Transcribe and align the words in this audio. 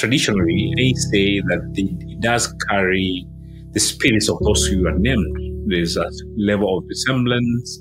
traditionally, 0.00 0.72
they 0.76 0.94
say 0.94 1.40
that 1.40 1.60
it 1.74 2.20
does 2.20 2.52
carry 2.70 3.26
the 3.72 3.80
spirits 3.80 4.30
of 4.30 4.38
those 4.40 4.66
who 4.66 4.86
are 4.86 4.98
named. 4.98 5.36
There's 5.68 5.96
a 5.98 6.08
level 6.38 6.78
of 6.78 6.84
resemblance, 6.88 7.78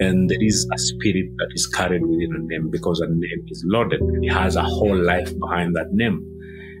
and 0.00 0.30
there 0.30 0.42
is 0.42 0.66
a 0.72 0.78
spirit 0.78 1.26
that 1.36 1.50
is 1.54 1.66
carried 1.66 2.00
within 2.00 2.34
a 2.34 2.38
name 2.38 2.70
because 2.70 3.00
a 3.00 3.08
name 3.08 3.44
is 3.48 3.62
loaded. 3.66 4.00
It 4.22 4.32
has 4.32 4.56
a 4.56 4.62
whole 4.62 4.96
life 4.96 5.38
behind 5.38 5.76
that 5.76 5.92
name. 5.92 6.24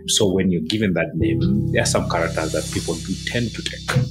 So 0.06 0.32
when 0.32 0.50
you're 0.50 0.62
given 0.62 0.94
that 0.94 1.10
name, 1.14 1.72
there 1.72 1.82
are 1.82 1.86
some 1.86 2.08
characters 2.08 2.52
that 2.52 2.68
people 2.72 2.94
do 2.94 3.14
tend 3.26 3.52
to 3.52 3.62
take. 3.62 4.06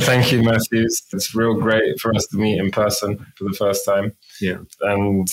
Thank 0.00 0.32
you, 0.32 0.42
Mathews. 0.42 1.02
It's 1.12 1.34
real 1.34 1.54
great 1.54 2.00
for 2.00 2.14
us 2.14 2.26
to 2.26 2.36
meet 2.36 2.58
in 2.58 2.70
person 2.70 3.24
for 3.36 3.44
the 3.44 3.56
first 3.56 3.84
time. 3.84 4.12
Yeah. 4.40 4.58
And 4.82 5.28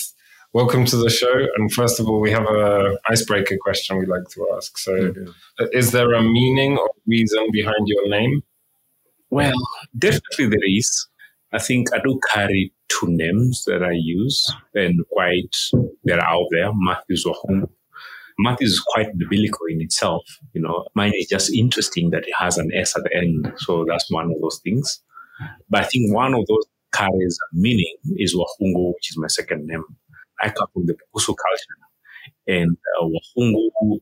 welcome 0.54 0.84
to 0.84 0.96
the 0.96 1.10
show. 1.10 1.34
And 1.56 1.70
first 1.70 1.98
of 2.00 2.08
all, 2.08 2.20
we 2.20 2.30
have 2.30 2.46
a 2.46 2.96
icebreaker 3.08 3.56
question 3.60 3.98
we'd 3.98 4.08
like 4.08 4.28
to 4.30 4.48
ask. 4.56 4.78
So, 4.78 4.92
mm-hmm. 4.92 5.64
is 5.72 5.90
there 5.90 6.12
a 6.14 6.22
meaning 6.22 6.78
or 6.78 6.88
reason 7.06 7.48
behind 7.52 7.86
your 7.86 8.08
name? 8.08 8.42
Well, 9.30 9.52
definitely 9.98 10.46
there 10.46 10.64
is. 10.64 11.08
I 11.52 11.58
think 11.58 11.88
I 11.92 11.98
do 11.98 12.18
carry 12.32 12.72
two 12.88 13.08
names 13.08 13.64
that 13.66 13.82
I 13.82 13.92
use, 13.92 14.46
and 14.74 15.04
quite 15.12 15.54
they're 16.04 16.24
out 16.24 16.46
there. 16.50 16.70
Mathews 16.72 17.26
is 18.60 18.80
quite 18.80 19.16
biblical 19.18 19.66
in 19.68 19.80
itself. 19.80 20.24
You 20.52 20.62
know, 20.62 20.86
mine 20.94 21.12
is 21.14 21.26
just 21.28 21.52
interesting 21.52 22.10
that 22.10 22.26
it 22.26 22.34
has 22.38 22.58
an 22.58 22.70
S 22.74 22.96
at 22.96 23.04
the 23.04 23.16
end, 23.16 23.52
so 23.58 23.84
that's 23.88 24.10
one 24.10 24.26
of 24.26 24.40
those 24.40 24.60
things. 24.62 25.00
But 25.68 25.82
I 25.82 25.86
think 25.86 26.14
one 26.14 26.34
of 26.34 26.46
those 26.46 26.64
carries 26.92 27.38
a 27.52 27.56
meaning 27.56 27.96
is 28.16 28.36
Wakhungu, 28.36 28.94
which 28.94 29.10
is 29.10 29.18
my 29.18 29.26
second 29.26 29.66
name. 29.66 29.84
I 30.42 30.50
come 30.50 30.68
from 30.72 30.86
the 30.86 30.94
Bukusu 30.94 31.34
culture, 31.36 31.78
and 32.46 32.76
uh, 33.00 33.06
Wakhungu 33.06 34.00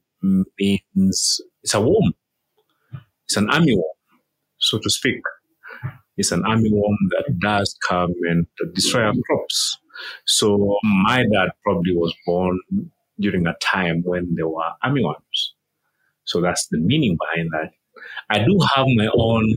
means 0.58 1.40
it's 1.62 1.74
a 1.74 1.80
worm. 1.80 2.14
It's 3.24 3.36
an 3.36 3.50
army 3.50 3.74
worm, 3.74 3.96
so 4.58 4.78
to 4.78 4.90
speak. 4.90 5.22
It's 6.16 6.32
an 6.32 6.44
army 6.44 6.70
worm 6.72 6.96
that 7.10 7.38
does 7.38 7.76
come 7.88 8.12
and 8.28 8.46
destroy 8.74 9.02
our 9.04 9.14
crops. 9.26 9.78
So 10.26 10.76
my 10.82 11.24
dad 11.32 11.50
probably 11.64 11.94
was 11.94 12.14
born 12.26 12.58
during 13.18 13.46
a 13.46 13.54
time 13.62 14.02
when 14.04 14.34
there 14.34 14.48
were 14.48 14.70
army 14.82 15.04
worms. 15.04 15.54
So 16.24 16.40
that's 16.40 16.68
the 16.70 16.78
meaning 16.78 17.16
behind 17.18 17.50
that. 17.52 17.70
I 18.30 18.44
do 18.44 18.58
have 18.74 18.86
my 18.88 19.08
own 19.14 19.56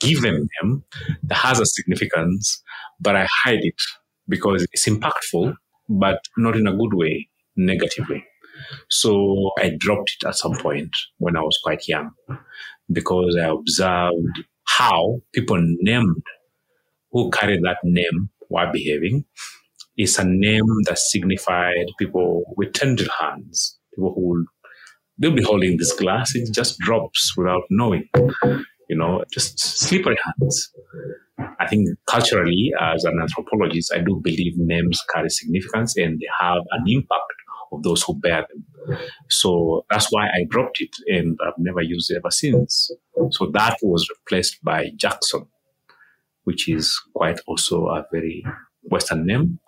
given 0.00 0.48
name 0.62 0.84
that 1.24 1.36
has 1.36 1.60
a 1.60 1.66
significance, 1.66 2.62
but 3.00 3.16
I 3.16 3.26
hide 3.44 3.60
it 3.62 3.80
because 4.28 4.66
it's 4.72 4.88
impactful 4.88 5.54
but 5.88 6.20
not 6.36 6.56
in 6.56 6.66
a 6.66 6.76
good 6.76 6.94
way, 6.94 7.28
negatively. 7.56 8.24
So 8.88 9.52
I 9.58 9.72
dropped 9.78 10.16
it 10.20 10.26
at 10.26 10.36
some 10.36 10.54
point 10.56 10.96
when 11.18 11.36
I 11.36 11.40
was 11.40 11.58
quite 11.62 11.88
young 11.88 12.10
because 12.90 13.36
I 13.36 13.46
observed 13.48 14.44
how 14.64 15.20
people 15.32 15.58
named 15.60 16.22
who 17.10 17.30
carried 17.30 17.62
that 17.62 17.78
name 17.84 18.30
were 18.50 18.70
behaving. 18.72 19.24
It's 19.96 20.18
a 20.18 20.24
name 20.24 20.66
that 20.84 20.98
signified 20.98 21.86
people 21.98 22.54
with 22.56 22.72
tender 22.72 23.06
hands, 23.20 23.78
people 23.94 24.14
who 24.14 24.46
they'll 25.18 25.30
be 25.34 25.42
holding 25.42 25.76
this 25.76 25.92
glass, 25.92 26.34
it 26.34 26.52
just 26.52 26.78
drops 26.80 27.36
without 27.36 27.62
knowing 27.70 28.08
you 28.88 28.96
know, 28.96 29.24
just 29.32 29.58
slippery 29.58 30.16
hands. 30.24 30.70
I 31.38 31.66
think 31.68 31.88
culturally, 32.06 32.72
as 32.80 33.04
an 33.04 33.18
anthropologist, 33.20 33.92
I 33.92 33.98
do 33.98 34.20
believe 34.22 34.54
names 34.56 35.02
carry 35.12 35.30
significance 35.30 35.96
and 35.96 36.20
they 36.20 36.28
have 36.40 36.62
an 36.70 36.84
impact 36.86 37.32
of 37.72 37.82
those 37.82 38.02
who 38.02 38.14
bear 38.14 38.46
them. 38.48 38.98
So 39.30 39.84
that's 39.90 40.12
why 40.12 40.28
I 40.28 40.44
dropped 40.48 40.80
it 40.80 40.94
and 41.06 41.38
I've 41.44 41.58
never 41.58 41.82
used 41.82 42.10
it 42.10 42.18
ever 42.18 42.30
since. 42.30 42.90
So 43.30 43.50
that 43.52 43.78
was 43.82 44.08
replaced 44.18 44.62
by 44.62 44.90
Jackson, 44.96 45.46
which 46.44 46.68
is 46.68 47.00
quite 47.14 47.40
also 47.46 47.86
a 47.86 48.06
very 48.12 48.44
Western 48.82 49.26
name 49.26 49.58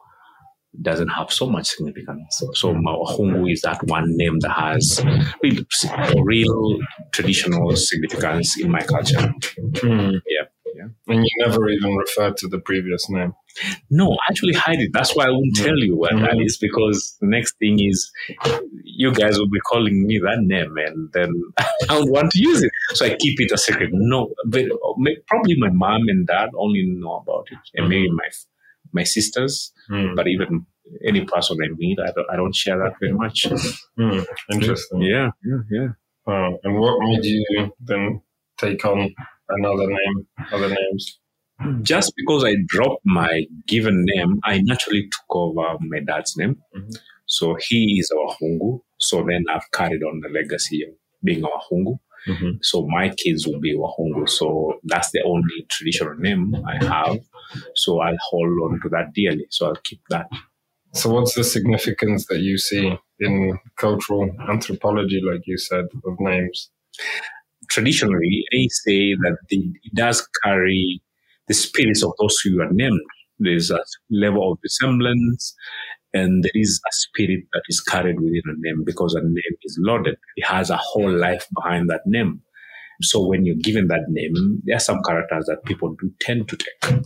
doesn't 0.83 1.09
have 1.09 1.33
so 1.33 1.47
much 1.47 1.69
significance. 1.69 2.43
So 2.53 2.75
Wakhungu 2.75 3.51
is 3.51 3.63
that 3.63 3.83
one 3.85 4.17
name 4.17 4.39
that 4.41 4.51
has 4.51 5.03
real, 5.43 6.23
real 6.23 6.79
traditional 7.13 7.75
significance 7.77 8.61
in 8.61 8.71
my 8.71 8.81
culture. 8.81 9.33
Mm. 9.57 10.21
Yeah. 10.27 10.45
Yeah. 10.77 11.15
And 11.15 11.25
you 11.25 11.47
never 11.47 11.69
even 11.69 11.95
referred 11.95 12.37
to 12.39 12.49
the 12.49 12.59
previous 12.59 13.09
name. 13.09 13.35
No, 13.91 14.13
I 14.13 14.31
actually 14.31 14.53
hide 14.53 14.81
it. 14.81 14.91
That's 14.93 15.17
why 15.17 15.27
I 15.27 15.31
won't 15.31 15.57
tell 15.57 15.79
you 15.79 15.97
what 15.97 16.13
mm-hmm. 16.13 16.25
that 16.25 16.39
is 16.45 16.59
because 16.59 17.17
the 17.21 17.27
next 17.27 17.57
thing 17.59 17.79
is 17.81 18.11
you 18.85 19.13
guys 19.13 19.39
will 19.39 19.49
be 19.49 19.61
calling 19.61 20.07
me 20.07 20.19
that 20.19 20.41
name 20.41 20.75
and 20.77 21.11
then 21.13 21.33
I 21.59 21.67
don't 21.89 22.11
want 22.11 22.33
to 22.33 22.39
use 22.39 22.63
it. 22.63 22.71
So 22.91 23.07
I 23.07 23.17
keep 23.17 23.41
it 23.41 23.53
a 23.53 23.59
secret. 23.59 23.91
No, 23.93 24.35
but 24.47 24.65
probably 25.29 25.57
my 25.59 25.71
mom 25.71 26.09
and 26.09 26.27
dad 26.27 26.51
only 26.57 26.85
know 26.87 27.17
about 27.17 27.47
it 27.51 27.59
and 27.75 27.89
maybe 27.89 28.11
my 28.11 28.29
my 28.93 29.05
sisters, 29.05 29.73
mm. 29.91 30.15
but 30.15 30.27
even 30.29 30.65
any 31.05 31.25
person 31.25 31.59
I 31.63 31.69
meet, 31.77 31.99
I 31.99 32.13
don't, 32.13 32.31
I 32.31 32.37
don't 32.37 32.55
share 32.55 32.79
that 32.79 32.95
very 33.01 33.13
much. 33.13 33.47
Mm. 33.99 34.27
Interesting. 34.53 35.03
Yeah, 35.03 35.31
yeah, 35.45 35.59
yeah. 35.71 35.89
Wow. 36.27 36.59
And 36.63 36.79
what 36.79 36.99
made 37.01 37.25
you 37.25 37.73
then 37.81 38.23
take 38.59 38.85
on 38.85 39.15
another 39.49 39.87
name, 39.87 40.27
other 40.53 40.69
names? 40.69 41.19
Just 41.83 42.13
because 42.17 42.45
I 42.45 42.57
dropped 42.67 43.01
my 43.05 43.47
given 43.67 44.05
name, 44.05 44.41
I 44.45 44.61
naturally 44.61 45.03
took 45.05 45.37
over 45.37 45.79
my 45.81 46.01
dad's 46.01 46.37
name. 46.37 46.57
Mm-hmm. 46.77 46.91
So 47.27 47.57
he 47.59 47.99
is 47.99 48.13
Wakhungu. 48.15 48.81
So 48.99 49.25
then 49.27 49.45
I've 49.51 49.71
carried 49.73 50.03
on 50.03 50.21
the 50.21 50.29
legacy 50.29 50.83
of 50.83 50.91
being 51.25 51.45
our 51.45 51.61
Hungu. 51.71 51.99
Mm-hmm. 52.29 52.51
So 52.63 52.87
my 52.87 53.09
kids 53.09 53.47
will 53.47 53.61
be 53.61 53.75
Wakhungu. 53.77 54.29
So 54.29 54.75
that's 54.85 55.11
the 55.13 55.23
only 55.23 55.67
traditional 55.71 56.15
name 56.17 56.55
I 56.67 56.85
have. 56.85 57.19
So 57.75 58.01
I'll 58.01 58.19
hold 58.29 58.59
on 58.71 58.81
to 58.83 58.89
that 58.91 59.13
dearly. 59.15 59.47
So 59.51 59.69
I'll 59.69 59.77
keep 59.83 60.01
that. 60.11 60.29
So 60.93 61.11
what's 61.11 61.35
the 61.35 61.45
significance 61.45 62.27
that 62.27 62.41
you 62.41 62.59
see 62.59 62.99
in 63.21 63.59
cultural 63.77 64.31
anthropology, 64.49 65.21
like 65.23 65.43
you 65.47 65.59
said, 65.59 65.85
of 66.05 66.21
names? 66.21 66.71
Traditionally, 67.69 68.45
they 68.53 68.69
say 68.69 69.15
that 69.15 69.37
it 69.51 69.95
does 69.95 70.27
carry 70.43 71.01
the 71.49 71.55
spirits 71.55 72.03
of 72.05 72.13
those 72.19 72.37
who 72.45 72.61
are 72.61 72.73
named. 72.73 73.01
There's 73.39 73.71
a 73.71 73.81
level 74.11 74.53
of 74.53 74.59
resemblance 74.63 75.55
and 76.15 76.43
there 76.43 76.53
is 76.55 76.81
a 76.87 76.93
spirit 76.93 77.45
that 77.53 77.63
is 77.69 77.81
carried 77.81 78.21
within 78.21 78.43
a 78.47 78.55
name 78.59 78.85
because 78.85 79.15
a 79.15 79.21
name 79.23 79.57
is 79.65 79.79
loaded. 79.81 80.17
It 80.37 80.47
has 80.47 80.71
a 80.71 80.79
whole 80.79 81.13
life 81.13 81.47
behind 81.55 81.91
that 81.91 82.03
name. 82.07 82.43
So 83.03 83.27
when 83.27 83.45
you're 83.45 83.57
given 83.57 83.89
that 83.89 84.05
name, 84.09 84.61
there 84.65 84.77
are 84.77 84.81
some 84.81 85.01
characters 85.07 85.47
that 85.47 85.65
people 85.65 85.95
do 86.01 86.11
tend 86.21 86.49
to 86.49 86.57
take. 86.57 87.01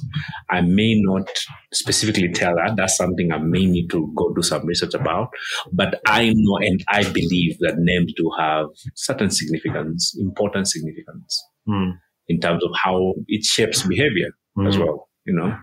I 0.50 0.60
may 0.60 1.00
not 1.00 1.28
specifically 1.72 2.30
tell 2.32 2.54
that. 2.56 2.76
That's 2.76 2.96
something 2.96 3.32
I 3.32 3.38
may 3.38 3.66
need 3.66 3.88
to 3.90 4.12
go 4.16 4.32
do 4.34 4.42
some 4.42 4.66
research 4.66 4.94
about. 4.94 5.28
But 5.72 6.00
I 6.06 6.32
know 6.34 6.56
and 6.58 6.82
I 6.88 7.02
believe 7.02 7.58
that 7.60 7.76
names 7.78 8.12
do 8.16 8.30
have 8.38 8.66
certain 8.94 9.30
significance, 9.30 10.14
important 10.18 10.68
significance 10.68 11.44
mm. 11.68 11.92
in 12.28 12.40
terms 12.40 12.64
of 12.64 12.70
how 12.82 13.14
it 13.26 13.44
shapes 13.44 13.86
behavior 13.86 14.30
mm. 14.56 14.68
as 14.68 14.78
well, 14.78 15.08
you 15.24 15.34
know. 15.34 15.56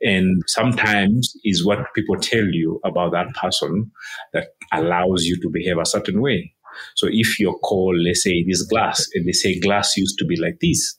And 0.00 0.42
sometimes 0.46 1.32
is 1.44 1.64
what 1.64 1.78
people 1.94 2.16
tell 2.16 2.44
you 2.44 2.80
about 2.84 3.12
that 3.12 3.34
person 3.34 3.90
that 4.32 4.48
allows 4.72 5.24
you 5.24 5.40
to 5.40 5.50
behave 5.50 5.78
a 5.78 5.86
certain 5.86 6.20
way. 6.20 6.53
So 6.94 7.08
if 7.10 7.38
you're 7.38 7.58
called, 7.58 7.96
let's 7.98 8.22
say, 8.22 8.44
this 8.46 8.62
glass, 8.62 9.06
and 9.14 9.26
they 9.26 9.32
say 9.32 9.58
glass 9.60 9.96
used 9.96 10.18
to 10.18 10.24
be 10.24 10.36
like 10.36 10.58
this, 10.60 10.96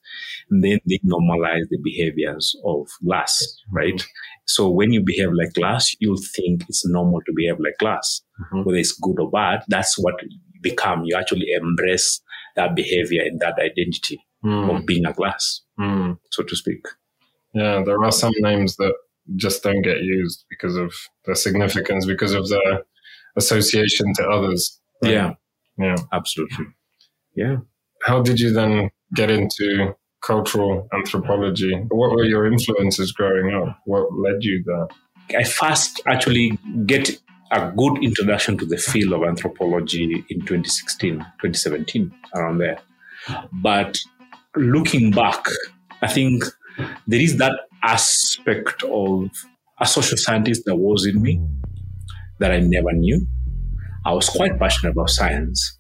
then 0.49 0.79
they 0.87 0.99
normalize 1.05 1.67
the 1.69 1.79
behaviors 1.83 2.55
of 2.65 2.87
glass, 3.03 3.43
right? 3.71 4.05
So 4.45 4.69
when 4.69 4.91
you 4.91 5.03
behave 5.03 5.33
like 5.33 5.53
glass, 5.53 5.95
you'll 5.99 6.21
think 6.35 6.65
it's 6.69 6.87
normal 6.87 7.21
to 7.25 7.33
behave 7.35 7.59
like 7.59 7.77
glass. 7.79 8.21
Mm-hmm. 8.39 8.63
Whether 8.63 8.77
it's 8.77 8.97
good 8.99 9.19
or 9.19 9.31
bad, 9.31 9.63
that's 9.67 9.97
what 9.97 10.15
you 10.21 10.37
become. 10.61 11.03
You 11.05 11.17
actually 11.17 11.47
embrace 11.51 12.21
that 12.55 12.75
behavior 12.75 13.23
and 13.23 13.39
that 13.39 13.59
identity 13.59 14.19
mm. 14.43 14.75
of 14.75 14.85
being 14.85 15.05
a 15.05 15.13
glass, 15.13 15.61
mm. 15.79 16.17
so 16.31 16.43
to 16.43 16.55
speak. 16.55 16.85
Yeah, 17.53 17.83
there 17.85 18.03
are 18.03 18.11
some 18.11 18.33
names 18.39 18.75
that 18.77 18.93
just 19.35 19.63
don't 19.63 19.81
get 19.81 20.01
used 20.01 20.45
because 20.49 20.75
of 20.75 20.93
the 21.25 21.35
significance, 21.35 22.05
because 22.05 22.33
of 22.33 22.47
the 22.47 22.83
association 23.35 24.13
to 24.15 24.27
others. 24.27 24.79
Right? 25.01 25.13
Yeah, 25.13 25.33
yeah, 25.77 25.95
absolutely. 26.11 26.65
Yeah. 27.35 27.57
How 28.03 28.21
did 28.21 28.39
you 28.39 28.51
then 28.51 28.89
get 29.15 29.29
into 29.29 29.95
cultural 30.23 30.87
anthropology? 30.93 31.73
What 31.89 32.11
were 32.11 32.23
your 32.23 32.45
influences 32.45 33.11
growing 33.11 33.53
up? 33.53 33.79
What 33.85 34.13
led 34.13 34.43
you 34.43 34.63
there? 34.65 35.39
I 35.39 35.43
first 35.43 36.01
actually 36.07 36.57
get 36.85 37.09
a 37.51 37.71
good 37.71 38.03
introduction 38.03 38.57
to 38.57 38.65
the 38.65 38.77
field 38.77 39.13
of 39.13 39.23
anthropology 39.23 40.25
in 40.29 40.39
2016, 40.41 41.19
2017, 41.19 42.11
around 42.33 42.57
there. 42.59 42.79
But 43.51 43.97
looking 44.55 45.11
back, 45.11 45.45
I 46.01 46.07
think 46.07 46.43
there 47.07 47.21
is 47.21 47.37
that 47.37 47.53
aspect 47.83 48.83
of 48.83 49.29
a 49.79 49.85
social 49.85 50.17
scientist 50.17 50.63
that 50.65 50.75
was 50.75 51.05
in 51.05 51.21
me 51.21 51.39
that 52.39 52.51
I 52.51 52.59
never 52.59 52.91
knew. 52.91 53.25
I 54.05 54.13
was 54.13 54.29
quite 54.29 54.59
passionate 54.59 54.91
about 54.91 55.09
science. 55.09 55.77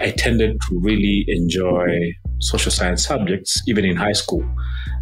I 0.00 0.12
tended 0.12 0.58
to 0.68 0.80
really 0.80 1.24
enjoy 1.28 2.14
social 2.38 2.72
science 2.72 3.04
subjects, 3.06 3.62
even 3.66 3.84
in 3.84 3.96
high 3.96 4.12
school. 4.12 4.42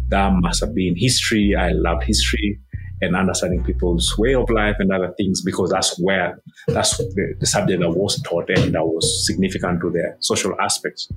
That 0.09 0.33
must 0.33 0.59
have 0.59 0.75
been 0.75 0.95
history. 0.97 1.55
I 1.55 1.69
loved 1.69 2.03
history 2.03 2.59
and 3.01 3.15
understanding 3.15 3.63
people's 3.63 4.17
way 4.17 4.35
of 4.35 4.49
life 4.49 4.75
and 4.79 4.91
other 4.91 5.13
things 5.17 5.41
because 5.41 5.69
that's 5.69 5.97
where 5.99 6.41
that's 6.67 6.97
the, 6.97 7.35
the, 7.39 7.45
subject 7.45 7.79
that 7.79 7.91
was 7.91 8.21
taught 8.23 8.49
and 8.49 8.73
that 8.75 8.85
was 8.85 9.25
significant 9.25 9.79
to 9.79 9.89
their 9.89 10.17
social 10.19 10.53
aspects 10.59 11.09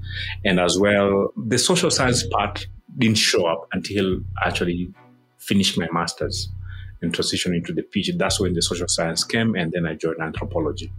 and 0.44 0.60
as 0.60 0.78
well 0.78 1.32
the 1.48 1.58
social 1.58 1.90
science 1.90 2.24
part 2.28 2.64
didn't 2.98 3.18
show 3.18 3.46
up 3.46 3.66
until 3.72 4.20
I 4.44 4.48
actually 4.48 4.94
finished 5.38 5.76
my 5.76 5.88
master's 5.92 6.48
and 7.02 7.12
transitioned 7.12 7.56
into 7.56 7.72
the 7.72 7.82
PhD. 7.82 8.16
That's 8.16 8.40
when 8.40 8.54
the 8.54 8.62
social 8.62 8.88
science 8.88 9.24
came, 9.24 9.54
and 9.54 9.72
then 9.72 9.86
I 9.86 9.94
joined 9.94 10.22
anthropology. 10.22 10.90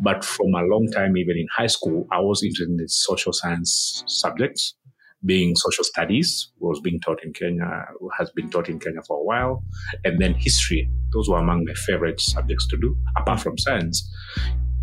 But 0.00 0.24
from 0.24 0.54
a 0.54 0.62
long 0.62 0.88
time, 0.92 1.16
even 1.16 1.36
in 1.36 1.46
high 1.56 1.66
school, 1.66 2.06
I 2.12 2.20
was 2.20 2.42
interested 2.42 2.68
in 2.68 2.76
the 2.76 2.88
social 2.88 3.32
science 3.32 4.04
subjects 4.06 4.74
being 5.24 5.56
social 5.56 5.82
studies 5.82 6.52
was 6.60 6.80
being 6.80 7.00
taught 7.00 7.22
in 7.24 7.32
Kenya, 7.32 7.86
has 8.18 8.30
been 8.30 8.50
taught 8.50 8.68
in 8.68 8.78
Kenya 8.78 9.00
for 9.06 9.18
a 9.18 9.24
while, 9.24 9.62
and 10.04 10.18
then 10.20 10.34
history. 10.34 10.88
Those 11.12 11.28
were 11.28 11.38
among 11.38 11.64
my 11.64 11.74
favorite 11.74 12.20
subjects 12.20 12.66
to 12.68 12.76
do, 12.76 12.96
apart 13.16 13.40
from 13.40 13.58
science. 13.58 14.08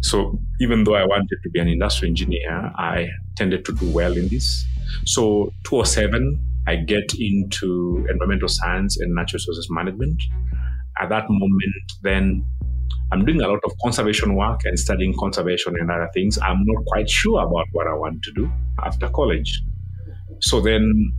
So 0.02 0.40
even 0.60 0.84
though 0.84 0.96
I 0.96 1.06
wanted 1.06 1.38
to 1.44 1.50
be 1.50 1.60
an 1.60 1.68
industrial 1.68 2.12
engineer, 2.12 2.72
I 2.76 3.10
tended 3.38 3.64
to 3.66 3.74
do 3.74 3.90
well 3.92 4.18
in 4.18 4.28
this. 4.28 4.66
So 5.06 5.54
2007, 5.66 6.40
I 6.68 6.78
get 6.78 7.14
into 7.20 8.06
environmental 8.10 8.48
science 8.48 8.98
and 9.00 9.14
natural 9.14 9.40
resources 9.40 9.68
management. 9.70 10.22
At 11.02 11.10
that 11.10 11.26
moment, 11.30 11.92
then 12.04 12.46
I'm 13.12 13.26
doing 13.26 13.42
a 13.42 13.48
lot 13.48 13.60
of 13.66 13.72
conservation 13.84 14.36
work 14.36 14.62
and 14.66 14.80
studying 14.80 15.14
conservation 15.20 15.76
and 15.80 15.92
other 15.92 16.10
things. 16.14 16.40
I'm 16.42 16.64
not 16.66 16.86
quite 16.86 17.10
sure 17.10 17.42
about 17.42 17.66
what 17.72 17.88
I 17.88 17.94
want 17.94 18.24
to 18.24 18.32
do 18.34 18.52
after 18.84 19.10
college. 19.10 19.62
So 20.40 20.62
then 20.62 21.14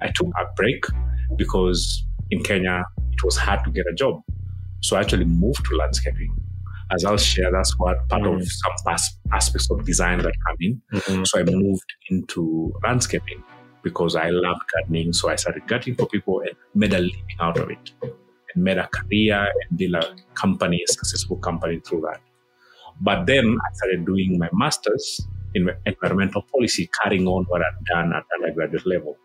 I 0.00 0.08
took 0.08 0.28
a 0.28 0.44
break 0.56 0.84
because 1.36 2.04
in 2.30 2.42
Kenya 2.42 2.84
it 3.12 3.22
was 3.24 3.36
hard 3.36 3.64
to 3.64 3.70
get 3.70 3.84
a 3.90 3.94
job. 3.94 4.22
So 4.82 4.96
I 4.96 5.00
actually 5.00 5.24
moved 5.24 5.64
to 5.66 5.76
landscaping. 5.76 6.34
As 6.92 7.04
I'll 7.04 7.16
share, 7.16 7.50
that's 7.50 7.76
what 7.78 8.08
part 8.08 8.22
mm. 8.22 8.36
of 8.36 8.46
some 8.46 8.72
past 8.86 9.18
aspects 9.32 9.68
of 9.70 9.84
design 9.84 10.18
that 10.18 10.32
come 10.46 10.56
in. 10.60 10.82
Mm-hmm. 10.92 11.24
So 11.24 11.40
I 11.40 11.42
moved 11.42 11.92
into 12.10 12.72
landscaping 12.84 13.42
because 13.86 14.16
I 14.16 14.30
loved 14.30 14.62
gardening. 14.72 15.12
So 15.12 15.30
I 15.30 15.36
started 15.36 15.68
gardening 15.68 15.96
for 15.96 16.08
people 16.08 16.40
and 16.40 16.56
made 16.74 16.92
a 16.92 16.98
living 16.98 17.38
out 17.38 17.56
of 17.56 17.70
it 17.70 17.92
and 18.02 18.64
made 18.64 18.78
a 18.78 18.88
career 18.88 19.46
and 19.46 19.78
built 19.78 19.94
a 20.04 20.16
company, 20.34 20.82
a 20.82 20.92
successful 20.92 21.36
company 21.36 21.78
through 21.78 22.00
that. 22.08 22.20
But 23.00 23.26
then 23.26 23.46
I 23.64 23.68
started 23.74 24.04
doing 24.04 24.38
my 24.38 24.48
master's 24.52 25.20
in 25.54 25.70
environmental 25.86 26.42
policy, 26.52 26.90
carrying 27.00 27.28
on 27.28 27.44
what 27.44 27.62
I'd 27.62 27.84
done 27.94 28.12
at 28.12 28.24
undergraduate 28.34 28.86
level. 28.86 29.16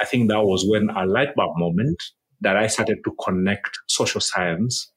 I 0.00 0.06
think 0.06 0.30
that 0.30 0.42
was 0.42 0.64
when 0.66 0.88
a 0.90 1.04
light 1.04 1.34
bulb 1.34 1.58
moment 1.58 2.02
that 2.40 2.56
I 2.56 2.68
started 2.68 2.98
to 3.04 3.14
connect 3.22 3.78
social 3.86 4.22
science 4.22 4.92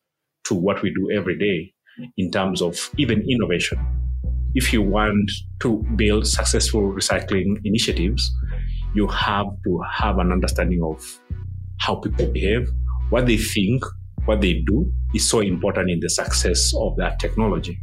to 0.46 0.56
what 0.56 0.82
we 0.82 0.94
do 0.94 1.12
every 1.12 1.38
day 1.38 1.74
in 2.18 2.32
terms 2.32 2.62
of 2.62 2.90
even 2.98 3.30
innovation. 3.30 3.80
If 4.56 4.72
you 4.72 4.82
want 4.82 5.30
to 5.62 5.84
build 5.96 6.28
successful 6.28 6.94
recycling 6.94 7.60
initiatives, 7.64 8.32
you 8.94 9.08
have 9.08 9.48
to 9.66 9.82
have 9.92 10.20
an 10.20 10.32
understanding 10.32 10.82
of 10.84 11.04
how 11.80 11.96
people 11.96 12.28
behave, 12.28 12.70
what 13.10 13.26
they 13.26 13.38
think, 13.38 13.84
what 14.26 14.42
they 14.42 14.64
do 14.66 14.92
is 15.14 15.30
so 15.30 15.42
important 15.42 15.90
in 15.90 16.00
the 16.00 16.10
success 16.10 16.72
of 16.78 16.96
that 16.98 17.20
technology. 17.20 17.78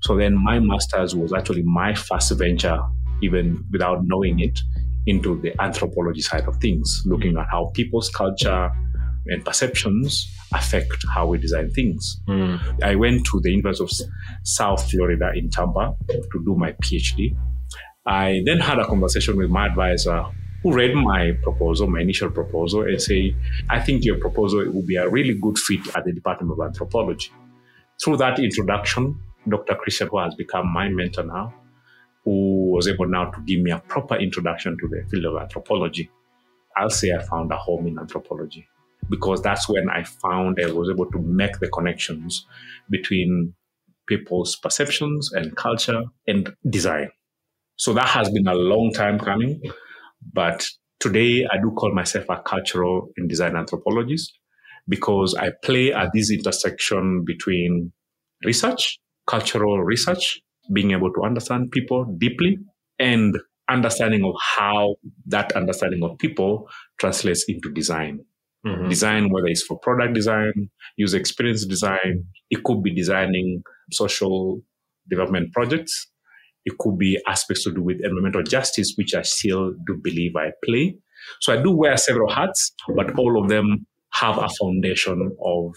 So 0.00 0.16
then 0.16 0.36
my 0.36 0.58
master's 0.58 1.14
was 1.14 1.32
actually 1.32 1.62
my 1.62 1.94
first 1.94 2.32
venture, 2.38 2.78
even 3.22 3.64
without 3.70 4.00
knowing 4.04 4.40
it, 4.40 4.58
into 5.06 5.40
the 5.40 5.52
anthropology 5.60 6.20
side 6.20 6.46
of 6.46 6.56
things, 6.56 7.02
looking 7.06 7.36
at 7.36 7.46
how 7.50 7.70
people's 7.74 8.08
culture 8.08 8.70
and 9.26 9.44
perceptions 9.44 10.28
affect 10.54 11.04
how 11.12 11.26
we 11.26 11.38
design 11.38 11.70
things. 11.70 12.20
Mm. 12.28 12.82
I 12.82 12.94
went 12.94 13.26
to 13.26 13.40
the 13.40 13.50
University 13.50 13.84
of 13.84 14.10
South 14.44 14.90
Florida 14.90 15.30
in 15.34 15.50
Tampa 15.50 15.94
to 16.08 16.44
do 16.44 16.54
my 16.56 16.72
PhD. 16.72 17.36
I 18.06 18.42
then 18.44 18.58
had 18.58 18.78
a 18.78 18.86
conversation 18.86 19.36
with 19.36 19.50
my 19.50 19.66
advisor 19.66 20.24
who 20.62 20.72
read 20.72 20.94
my 20.94 21.32
proposal, 21.42 21.88
my 21.88 22.00
initial 22.00 22.30
proposal, 22.30 22.82
and 22.82 23.00
say, 23.00 23.34
I 23.70 23.80
think 23.80 24.04
your 24.04 24.18
proposal 24.18 24.64
will 24.70 24.86
be 24.86 24.96
a 24.96 25.08
really 25.08 25.34
good 25.34 25.58
fit 25.58 25.80
at 25.96 26.04
the 26.04 26.12
Department 26.12 26.52
of 26.52 26.64
Anthropology. 26.64 27.30
Through 28.02 28.18
that 28.18 28.38
introduction, 28.38 29.20
Dr. 29.48 29.74
Christian, 29.74 30.08
who 30.08 30.18
has 30.18 30.34
become 30.34 30.72
my 30.72 30.88
mentor 30.88 31.24
now, 31.24 31.52
who 32.24 32.70
was 32.72 32.86
able 32.88 33.06
now 33.06 33.30
to 33.30 33.40
give 33.42 33.60
me 33.60 33.70
a 33.70 33.78
proper 33.78 34.16
introduction 34.16 34.76
to 34.78 34.88
the 34.88 35.04
field 35.10 35.24
of 35.24 35.42
anthropology. 35.42 36.10
I'll 36.76 36.90
say 36.90 37.12
I 37.12 37.22
found 37.22 37.50
a 37.50 37.56
home 37.56 37.86
in 37.86 37.98
anthropology 37.98 38.66
because 39.08 39.42
that's 39.42 39.68
when 39.68 39.88
I 39.90 40.04
found 40.04 40.58
I 40.62 40.70
was 40.70 40.88
able 40.88 41.10
to 41.10 41.18
make 41.18 41.58
the 41.58 41.68
connections 41.68 42.46
between 42.88 43.54
people's 44.06 44.56
perceptions 44.56 45.32
and 45.32 45.56
culture 45.56 46.04
and 46.26 46.54
design. 46.68 47.10
So 47.76 47.92
that 47.94 48.08
has 48.08 48.30
been 48.30 48.46
a 48.46 48.54
long 48.54 48.92
time 48.92 49.18
coming, 49.18 49.60
but 50.32 50.66
today 51.00 51.46
I 51.50 51.58
do 51.58 51.72
call 51.72 51.94
myself 51.94 52.26
a 52.28 52.42
cultural 52.42 53.08
and 53.16 53.28
design 53.28 53.56
anthropologist 53.56 54.38
because 54.88 55.34
I 55.34 55.50
play 55.62 55.92
at 55.92 56.10
this 56.12 56.30
intersection 56.30 57.24
between 57.24 57.92
research 58.44 58.98
cultural 59.26 59.82
research, 59.82 60.40
being 60.72 60.92
able 60.92 61.12
to 61.12 61.22
understand 61.22 61.70
people 61.70 62.04
deeply, 62.18 62.58
and 62.98 63.36
understanding 63.68 64.24
of 64.24 64.34
how 64.40 64.96
that 65.26 65.52
understanding 65.52 66.02
of 66.02 66.18
people 66.18 66.68
translates 66.98 67.44
into 67.48 67.72
design. 67.72 68.20
Mm-hmm. 68.66 68.88
Design, 68.88 69.30
whether 69.30 69.46
it's 69.46 69.62
for 69.62 69.78
product 69.78 70.14
design, 70.14 70.70
user 70.96 71.18
experience 71.18 71.66
design, 71.66 72.24
it 72.50 72.62
could 72.64 72.82
be 72.82 72.94
designing 72.94 73.62
social 73.90 74.60
development 75.08 75.52
projects. 75.52 76.08
It 76.64 76.78
could 76.78 76.98
be 76.98 77.20
aspects 77.26 77.64
to 77.64 77.72
do 77.72 77.82
with 77.82 78.00
environmental 78.02 78.42
justice, 78.42 78.94
which 78.96 79.14
I 79.14 79.22
still 79.22 79.72
do 79.86 79.96
believe 80.02 80.36
I 80.36 80.52
play. 80.64 80.96
So 81.40 81.52
I 81.52 81.62
do 81.62 81.70
wear 81.70 81.96
several 81.96 82.32
hats, 82.32 82.72
but 82.96 83.18
all 83.18 83.42
of 83.42 83.48
them 83.48 83.86
have 84.14 84.38
a 84.38 84.48
foundation 84.48 85.36
of 85.44 85.74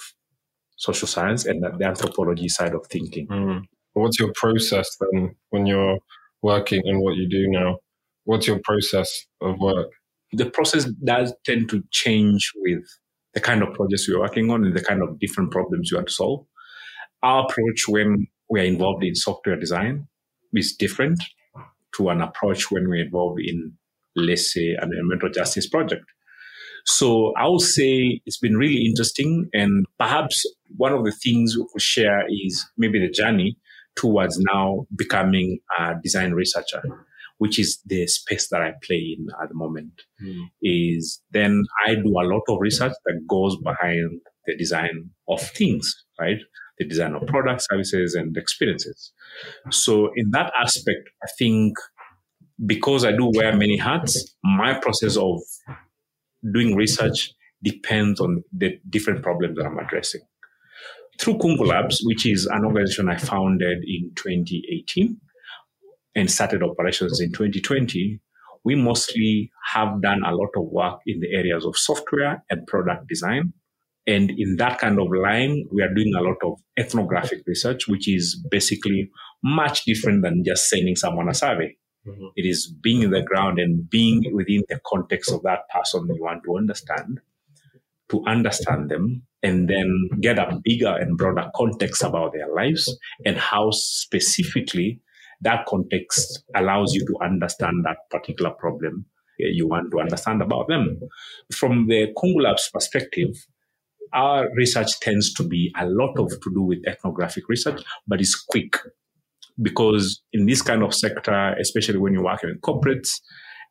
social 0.78 1.08
science 1.08 1.46
and 1.46 1.64
the 1.64 1.86
anthropology 1.86 2.50
side 2.50 2.74
of 2.74 2.86
thinking. 2.88 3.28
Mm. 3.28 3.62
What's 3.94 4.20
your 4.20 4.34
process 4.36 4.90
then 5.00 5.36
when 5.52 5.66
you're 5.66 5.98
working 6.42 6.82
and 6.86 7.02
what 7.02 7.16
you 7.16 7.30
do 7.30 7.48
now? 7.48 7.78
What's 8.26 8.48
your 8.48 8.60
process 8.64 9.10
of 9.42 9.58
work? 9.60 9.88
The 10.34 10.50
process 10.50 10.86
does 11.04 11.34
tend 11.46 11.70
to 11.70 11.84
change 11.92 12.52
with 12.58 12.84
the 13.34 13.40
kind 13.40 13.64
of 13.64 13.74
projects 13.74 14.08
you're 14.08 14.20
working 14.20 14.52
on 14.52 14.66
and 14.66 14.76
the 14.76 14.84
kind 14.84 15.02
of 15.02 15.20
different 15.20 15.52
problems 15.52 15.92
you 15.92 15.98
want 15.98 16.08
to 16.08 16.14
solve. 16.14 16.46
Our 17.24 17.46
approach 17.46 17.88
when 17.88 18.28
we 18.50 18.62
are 18.62 18.66
involved 18.66 19.04
in 19.04 19.16
software 19.16 19.56
design 19.56 20.08
is 20.58 20.76
different 20.76 21.20
to 21.98 22.10
an 22.10 22.22
approach 22.22 22.72
when 22.72 22.88
we're 22.90 23.06
involved 23.06 23.40
in, 23.40 23.74
let's 24.16 24.54
say, 24.54 24.76
an 24.80 24.92
environmental 24.92 25.30
justice 25.30 25.68
project. 25.68 26.06
So 26.86 27.34
I 27.38 27.48
would 27.48 27.62
say 27.62 28.22
it's 28.26 28.38
been 28.38 28.58
really 28.58 28.86
interesting. 28.86 29.50
And 29.54 29.86
perhaps 29.98 30.46
one 30.78 30.94
of 30.94 31.04
the 31.04 31.12
things 31.12 31.58
we 31.58 31.66
could 31.72 31.82
share 31.82 32.24
is 32.30 32.66
maybe 32.78 33.00
the 33.00 33.10
journey 33.10 33.58
towards 33.96 34.38
now 34.40 34.86
becoming 34.96 35.60
a 35.80 35.94
design 36.04 36.34
researcher, 36.34 36.84
which 37.38 37.58
is 37.58 37.80
the 37.86 38.06
space 38.08 38.50
that 38.50 38.62
I 38.62 38.74
play 38.84 39.18
in 39.18 39.28
at 39.42 39.50
the 39.50 39.56
moment. 39.56 40.04
Mm. 40.24 40.50
Is 40.62 41.22
then 41.32 41.64
I 41.88 41.96
do 41.96 42.10
a 42.10 42.28
lot 42.28 42.44
of 42.50 42.60
research 42.60 42.94
that 43.06 43.26
goes 43.28 43.56
behind 43.58 44.22
the 44.46 44.56
design 44.56 45.10
of 45.28 45.42
things, 45.42 46.06
right? 46.20 46.38
The 46.78 46.86
design 46.86 47.16
of 47.16 47.26
products, 47.28 47.68
services, 47.70 48.16
and 48.16 48.36
experiences. 48.36 49.14
So 49.72 50.12
in 50.16 50.32
that 50.32 50.52
aspect, 50.62 51.10
I 51.24 51.28
think 51.38 51.78
because 52.66 53.06
I 53.06 53.12
do 53.12 53.32
wear 53.34 53.56
many 53.56 53.78
hats, 53.78 54.36
my 54.44 54.80
process 54.80 55.18
of 55.18 55.40
doing 56.54 56.76
research 56.76 57.34
depends 57.64 58.20
on 58.20 58.44
the 58.56 58.80
different 58.90 59.24
problems 59.24 59.58
that 59.58 59.66
I'm 59.66 59.78
addressing. 59.80 60.22
Through 61.20 61.38
Kungu 61.38 61.66
Labs, 61.66 62.02
which 62.04 62.26
is 62.26 62.46
an 62.46 62.66
organization 62.66 63.10
I 63.10 63.18
founded 63.18 63.84
in 63.86 64.12
2018 64.16 65.20
and 66.16 66.30
started 66.32 66.62
operations 66.62 67.20
in 67.20 67.32
2020, 67.32 68.20
we 68.64 68.76
mostly 68.76 69.52
have 69.74 70.02
done 70.02 70.24
a 70.26 70.36
lot 70.36 70.50
of 70.56 70.66
work 70.66 71.00
in 71.06 71.20
the 71.20 71.34
areas 71.34 71.66
of 71.66 71.78
software 71.78 72.44
and 72.50 72.66
product 72.68 73.08
design. 73.08 73.54
And 74.08 74.32
in 74.32 74.58
that 74.58 74.80
kind 74.80 75.00
of 75.00 75.08
line, 75.12 75.66
we 75.72 75.82
are 75.82 75.94
doing 75.94 76.14
a 76.16 76.22
lot 76.22 76.38
of 76.44 76.60
ethnographic 76.78 77.42
research, 77.48 77.88
which 77.88 78.08
is 78.08 78.36
basically 78.52 79.10
much 79.44 79.84
different 79.86 80.22
than 80.22 80.44
just 80.44 80.70
sending 80.70 80.96
someone 80.96 81.28
a 81.28 81.34
survey. 81.34 81.76
Mm-hmm. 82.08 82.28
It 82.36 82.46
is 82.46 82.72
being 82.82 83.02
in 83.02 83.10
the 83.10 83.24
ground 83.24 83.58
and 83.58 83.90
being 83.90 84.32
within 84.34 84.64
the 84.70 84.80
context 84.86 85.32
of 85.32 85.42
that 85.44 85.68
person 85.70 86.08
you 86.14 86.22
want 86.22 86.44
to 86.46 86.56
understand 86.56 87.20
to 88.10 88.24
understand 88.26 88.90
them 88.90 89.24
and 89.42 89.68
then 89.70 90.10
get 90.22 90.38
a 90.38 90.60
bigger 90.64 90.96
and 90.96 91.18
broader 91.18 91.50
context 91.56 92.04
about 92.04 92.34
their 92.34 92.54
lives 92.54 92.96
and 93.26 93.38
how 93.38 93.72
specifically 93.72 95.00
that 95.42 95.66
context 95.66 96.44
allows 96.56 96.94
you 96.94 97.06
to 97.06 97.18
understand 97.24 97.84
that 97.84 97.98
particular 98.10 98.52
problem 98.52 99.06
you 99.38 99.68
want 99.68 99.92
to 99.92 100.00
understand 100.00 100.42
about 100.42 100.68
them. 100.68 101.00
From 101.54 101.88
the 101.88 102.14
Kungu 102.16 102.42
Labs 102.42 102.70
perspective, 102.74 103.36
our 104.14 104.48
research 104.56 105.00
tends 105.00 105.34
to 105.34 105.44
be 105.44 105.74
a 105.78 105.86
lot 105.86 106.18
of 106.18 106.30
to 106.30 106.54
do 106.54 106.62
with 106.62 106.80
ethnographic 106.88 107.50
research, 107.50 107.82
but 108.08 108.22
it's 108.22 108.36
quick 108.36 108.78
because 109.62 110.22
in 110.34 110.46
this 110.46 110.62
kind 110.62 110.84
of 110.84 110.94
sector, 110.94 111.56
especially 111.60 111.98
when 111.98 112.14
you're 112.14 112.24
working 112.24 112.50
with 112.50 112.62
corporates, 112.62 113.20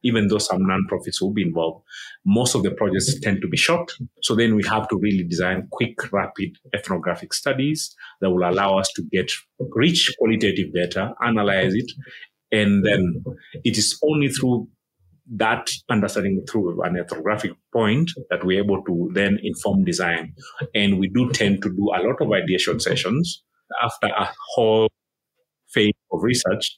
even 0.03 0.29
though 0.29 0.39
some 0.39 0.63
nonprofits 0.63 1.21
will 1.21 1.33
be 1.33 1.43
involved, 1.43 1.83
most 2.27 2.55
of 2.55 2.63
the 2.63 2.71
projects 2.71 3.19
tend 3.21 3.41
to 3.41 3.49
be 3.49 3.57
short. 3.57 3.91
So 4.23 4.35
then 4.35 4.55
we 4.55 4.63
have 4.65 4.87
to 4.89 4.99
really 4.99 5.25
design 5.25 5.67
quick, 5.71 6.13
rapid 6.13 6.57
ethnographic 6.75 7.33
studies 7.33 7.95
that 8.21 8.31
will 8.31 8.49
allow 8.49 8.79
us 8.79 8.91
to 8.97 9.03
get 9.11 9.33
rich 9.75 10.15
qualitative 10.19 10.73
data, 10.75 11.15
analyze 11.25 11.75
it, 11.75 11.91
and 12.53 12.85
then 12.85 13.25
it 13.65 13.79
is 13.79 13.99
only 14.03 14.29
through 14.29 14.69
that 15.33 15.71
understanding 15.91 16.45
through 16.51 16.83
an 16.83 16.97
ethnographic 16.99 17.53
point 17.73 18.11
that 18.31 18.45
we're 18.45 18.63
able 18.63 18.83
to 18.85 19.11
then 19.15 19.39
inform 19.43 19.85
design. 19.85 20.35
And 20.75 20.99
we 20.99 21.09
do 21.09 21.31
tend 21.31 21.63
to 21.63 21.71
do 21.71 21.91
a 21.95 22.03
lot 22.07 22.21
of 22.21 22.31
ideation 22.31 22.81
sessions 22.81 23.43
after 23.83 24.09
a 24.09 24.29
whole 24.55 24.91
phase 25.69 25.93
of 26.13 26.23
research. 26.23 26.77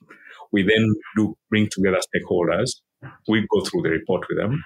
We 0.52 0.62
then 0.62 0.88
do 1.16 1.36
bring 1.50 1.68
together 1.70 1.98
stakeholders. 1.98 2.70
We 3.28 3.46
go 3.52 3.62
through 3.62 3.82
the 3.82 3.90
report 3.90 4.26
with 4.28 4.38
them 4.38 4.62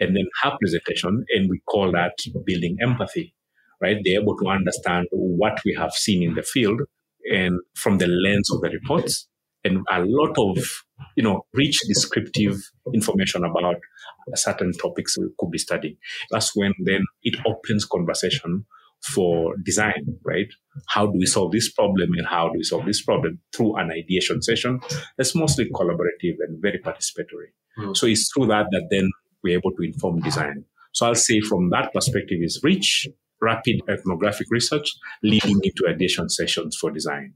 and 0.00 0.16
then 0.16 0.26
have 0.42 0.54
presentation 0.58 1.24
and 1.34 1.50
we 1.50 1.60
call 1.66 1.92
that 1.92 2.14
building 2.46 2.78
empathy, 2.82 3.34
right? 3.80 3.98
They're 4.02 4.20
able 4.20 4.36
to 4.38 4.48
understand 4.48 5.06
what 5.12 5.60
we 5.64 5.74
have 5.74 5.92
seen 5.92 6.22
in 6.22 6.34
the 6.34 6.42
field 6.42 6.80
and 7.30 7.60
from 7.74 7.98
the 7.98 8.06
lens 8.06 8.50
of 8.50 8.62
the 8.62 8.70
reports 8.70 9.28
and 9.64 9.84
a 9.90 10.02
lot 10.04 10.36
of 10.38 10.58
you 11.16 11.22
know 11.22 11.44
rich 11.54 11.80
descriptive 11.86 12.56
information 12.94 13.44
about 13.44 13.76
certain 14.34 14.72
topics 14.72 15.18
we 15.18 15.26
could 15.38 15.50
be 15.50 15.58
studying. 15.58 15.96
That's 16.30 16.54
when 16.54 16.72
then 16.84 17.04
it 17.22 17.36
opens 17.46 17.84
conversation 17.84 18.66
for 19.02 19.54
design 19.64 20.18
right? 20.24 20.48
How 20.88 21.06
do 21.06 21.18
we 21.18 21.26
solve 21.26 21.52
this 21.52 21.72
problem 21.72 22.10
and 22.16 22.26
how 22.26 22.48
do 22.48 22.58
we 22.58 22.64
solve 22.64 22.84
this 22.84 23.02
problem 23.02 23.38
through 23.54 23.76
an 23.76 23.90
ideation 23.90 24.42
session 24.42 24.80
that's 25.16 25.34
mostly 25.34 25.70
collaborative 25.70 26.36
and 26.40 26.60
very 26.60 26.78
participatory. 26.78 27.50
Mm. 27.78 27.96
so 27.96 28.06
it's 28.06 28.30
through 28.32 28.48
that 28.48 28.66
that 28.72 28.88
then 28.90 29.08
we're 29.42 29.56
able 29.56 29.70
to 29.72 29.82
inform 29.82 30.20
design. 30.20 30.64
So 30.92 31.06
i'll 31.06 31.14
say 31.14 31.40
from 31.40 31.70
that 31.70 31.92
perspective 31.92 32.40
is 32.42 32.60
rich 32.62 33.08
rapid 33.40 33.80
ethnographic 33.88 34.46
research 34.50 34.92
leading 35.22 35.58
into 35.62 35.88
ideation 35.88 36.28
sessions 36.28 36.76
for 36.76 36.90
design 36.90 37.32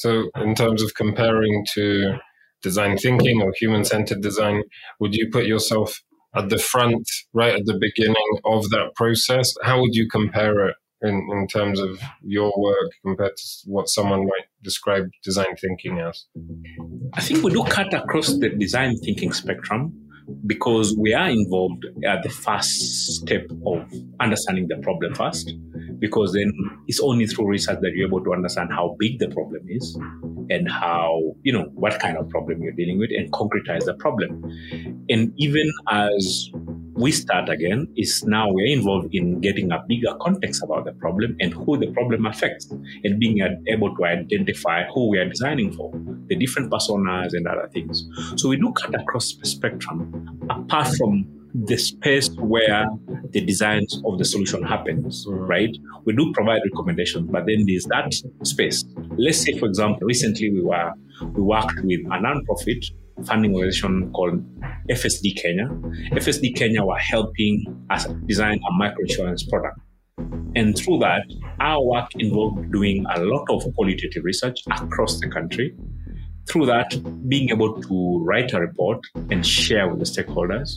so, 0.00 0.30
in 0.36 0.54
terms 0.54 0.82
of 0.82 0.94
comparing 0.94 1.66
to 1.74 2.14
design 2.62 2.96
thinking 2.96 3.42
or 3.42 3.52
human 3.52 3.84
centered 3.84 4.22
design, 4.22 4.62
would 4.98 5.14
you 5.14 5.28
put 5.30 5.44
yourself 5.44 6.00
at 6.34 6.48
the 6.48 6.56
front, 6.56 7.06
right 7.34 7.54
at 7.54 7.66
the 7.66 7.78
beginning 7.78 8.38
of 8.46 8.70
that 8.70 8.94
process? 8.96 9.52
How 9.62 9.78
would 9.78 9.94
you 9.94 10.08
compare 10.08 10.68
it 10.68 10.76
in, 11.02 11.28
in 11.30 11.46
terms 11.48 11.78
of 11.78 12.00
your 12.22 12.50
work 12.56 12.90
compared 13.04 13.36
to 13.36 13.44
what 13.66 13.90
someone 13.90 14.20
might 14.20 14.46
describe 14.62 15.04
design 15.22 15.54
thinking 15.60 15.98
as? 15.98 16.24
I 17.12 17.20
think 17.20 17.44
we 17.44 17.52
do 17.52 17.62
cut 17.64 17.92
across 17.92 18.28
the 18.38 18.48
design 18.48 18.96
thinking 19.04 19.34
spectrum 19.34 19.92
because 20.46 20.96
we 20.96 21.12
are 21.12 21.28
involved 21.28 21.84
at 22.06 22.22
the 22.22 22.30
first 22.30 22.70
step 23.16 23.44
of 23.66 23.84
understanding 24.18 24.66
the 24.68 24.78
problem 24.78 25.14
first 25.14 25.52
because 26.00 26.32
then 26.32 26.52
it's 26.88 27.00
only 27.00 27.26
through 27.26 27.46
research 27.46 27.78
that 27.80 27.92
you're 27.94 28.08
able 28.08 28.22
to 28.24 28.32
understand 28.32 28.70
how 28.72 28.96
big 28.98 29.18
the 29.18 29.28
problem 29.28 29.62
is 29.68 29.96
and 30.50 30.70
how 30.70 31.20
you 31.42 31.52
know 31.52 31.70
what 31.74 31.98
kind 32.00 32.16
of 32.16 32.28
problem 32.28 32.62
you're 32.62 32.72
dealing 32.72 32.98
with 32.98 33.10
and 33.16 33.30
concretize 33.32 33.84
the 33.84 33.94
problem 33.94 34.42
and 35.08 35.32
even 35.36 35.70
as 35.90 36.50
we 37.00 37.10
start 37.10 37.48
again 37.48 37.86
is 37.96 38.22
now 38.24 38.50
we're 38.50 38.66
involved 38.66 39.08
in 39.14 39.40
getting 39.40 39.72
a 39.72 39.82
bigger 39.88 40.14
context 40.20 40.62
about 40.62 40.84
the 40.84 40.92
problem 40.92 41.34
and 41.40 41.54
who 41.54 41.78
the 41.78 41.90
problem 41.92 42.26
affects 42.26 42.70
and 43.04 43.18
being 43.18 43.40
able 43.68 43.96
to 43.96 44.04
identify 44.04 44.84
who 44.92 45.08
we 45.08 45.18
are 45.18 45.28
designing 45.28 45.72
for, 45.72 45.90
the 46.26 46.36
different 46.36 46.70
personas 46.70 47.32
and 47.32 47.46
other 47.46 47.70
things. 47.72 48.06
So 48.36 48.50
we 48.50 48.56
do 48.56 48.70
cut 48.72 48.94
across 48.94 49.34
the 49.34 49.46
spectrum 49.46 50.38
apart 50.50 50.88
from 50.88 51.39
the 51.54 51.76
space 51.76 52.30
where 52.36 52.86
the 53.30 53.40
designs 53.44 54.00
of 54.04 54.18
the 54.18 54.24
solution 54.24 54.62
happens, 54.62 55.26
mm. 55.26 55.48
right? 55.48 55.76
We 56.04 56.14
do 56.14 56.32
provide 56.32 56.60
recommendations, 56.72 57.28
but 57.30 57.46
then 57.46 57.64
there's 57.66 57.84
that 57.86 58.12
space. 58.44 58.84
Let's 59.16 59.42
say, 59.42 59.58
for 59.58 59.66
example, 59.66 60.06
recently 60.06 60.50
we 60.50 60.62
were 60.62 60.92
we 61.32 61.42
worked 61.42 61.80
with 61.82 62.00
a 62.06 62.18
nonprofit 62.18 62.84
funding 63.26 63.54
organization 63.54 64.10
called 64.12 64.42
FSD 64.88 65.36
Kenya. 65.40 65.68
FSD 66.12 66.56
Kenya 66.56 66.82
were 66.84 66.98
helping 66.98 67.86
us 67.90 68.06
design 68.26 68.58
a 68.68 68.82
microinsurance 68.82 69.48
product. 69.48 69.78
And 70.56 70.76
through 70.76 70.98
that, 70.98 71.22
our 71.60 71.82
work 71.82 72.08
involved 72.18 72.72
doing 72.72 73.04
a 73.14 73.20
lot 73.20 73.46
of 73.50 73.62
qualitative 73.74 74.24
research 74.24 74.60
across 74.70 75.20
the 75.20 75.28
country 75.28 75.76
through 76.50 76.66
that, 76.66 76.90
being 77.28 77.50
able 77.50 77.80
to 77.80 78.24
write 78.24 78.52
a 78.52 78.60
report 78.60 79.00
and 79.30 79.46
share 79.46 79.88
with 79.88 80.00
the 80.00 80.04
stakeholders. 80.04 80.68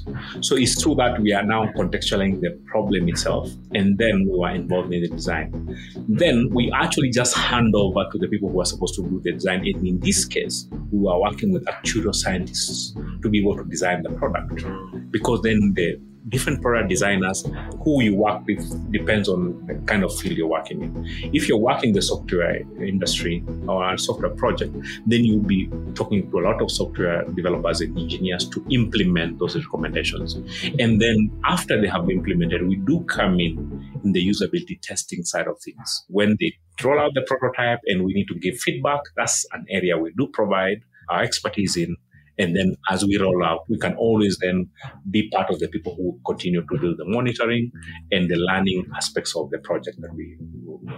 So 0.45 0.55
it's 0.55 0.81
through 0.81 0.95
that 0.95 1.19
we 1.19 1.33
are 1.33 1.43
now 1.43 1.65
contextualizing 1.75 2.41
the 2.41 2.51
problem 2.65 3.09
itself, 3.09 3.49
and 3.73 3.97
then 3.97 4.27
we 4.29 4.37
were 4.37 4.51
involved 4.51 4.93
in 4.93 5.01
the 5.01 5.09
design. 5.09 5.77
Then 6.07 6.49
we 6.51 6.71
actually 6.71 7.09
just 7.09 7.35
hand 7.35 7.73
over 7.75 8.05
to 8.11 8.17
the 8.19 8.27
people 8.27 8.49
who 8.49 8.61
are 8.61 8.65
supposed 8.65 8.95
to 8.95 9.01
do 9.03 9.19
the 9.23 9.31
design. 9.31 9.61
And 9.65 9.87
in 9.87 9.99
this 9.99 10.25
case, 10.25 10.67
we 10.91 11.09
are 11.09 11.19
working 11.19 11.51
with 11.51 11.65
actuarial 11.65 12.13
scientists 12.13 12.93
to 13.23 13.29
be 13.29 13.39
able 13.39 13.57
to 13.57 13.63
design 13.63 14.03
the 14.03 14.11
product, 14.11 14.63
because 15.11 15.41
then 15.41 15.73
the 15.75 15.99
different 16.29 16.61
product 16.61 16.89
designers 16.89 17.45
who 17.83 18.01
you 18.01 18.15
work 18.15 18.45
with 18.45 18.91
depends 18.91 19.27
on 19.27 19.65
the 19.67 19.75
kind 19.85 20.03
of 20.03 20.17
field 20.17 20.37
you're 20.37 20.47
working 20.47 20.81
in. 20.81 21.05
If 21.33 21.47
you're 21.47 21.57
working 21.57 21.89
in 21.89 21.95
the 21.95 22.01
software 22.01 22.61
industry 22.81 23.43
or 23.67 23.93
a 23.93 23.97
software 23.97 24.31
project, 24.31 24.73
then 25.05 25.25
you'll 25.25 25.43
be 25.43 25.69
talking 25.95 26.29
to 26.31 26.39
a 26.39 26.41
lot 26.41 26.61
of 26.61 26.71
software 26.71 27.23
developers 27.31 27.81
and 27.81 27.97
engineers 27.97 28.47
to 28.49 28.65
implement 28.69 29.39
those 29.39 29.55
recommendations. 29.55 30.35
And 30.79 31.01
then 31.01 31.29
after 31.45 31.79
they 31.79 31.87
have 31.87 32.09
implemented, 32.09 32.67
we 32.67 32.77
do 32.77 33.01
come 33.01 33.39
in 33.39 33.91
in 34.03 34.13
the 34.13 34.27
usability 34.27 34.81
testing 34.81 35.23
side 35.23 35.47
of 35.47 35.59
things. 35.59 36.05
When 36.07 36.37
they 36.39 36.53
roll 36.83 36.99
out 36.99 37.11
the 37.13 37.21
prototype 37.21 37.79
and 37.85 38.03
we 38.03 38.13
need 38.13 38.27
to 38.27 38.35
give 38.35 38.57
feedback, 38.57 39.01
that's 39.15 39.45
an 39.51 39.65
area 39.69 39.97
we 39.97 40.11
do 40.17 40.27
provide 40.27 40.83
our 41.09 41.21
expertise 41.21 41.75
in 41.75 41.97
and 42.39 42.55
then 42.55 42.75
as 42.89 43.05
we 43.05 43.17
roll 43.17 43.43
out, 43.43 43.69
we 43.69 43.77
can 43.77 43.95
always 43.95 44.37
then 44.39 44.69
be 45.09 45.29
part 45.29 45.49
of 45.49 45.59
the 45.59 45.67
people 45.67 45.95
who 45.95 46.19
continue 46.25 46.61
to 46.61 46.77
do 46.79 46.95
the 46.95 47.05
monitoring 47.05 47.71
mm. 47.75 48.17
and 48.17 48.29
the 48.29 48.35
learning 48.35 48.85
aspects 48.95 49.35
of 49.35 49.49
the 49.51 49.59
project 49.59 49.97
that 50.01 50.13
we 50.13 50.37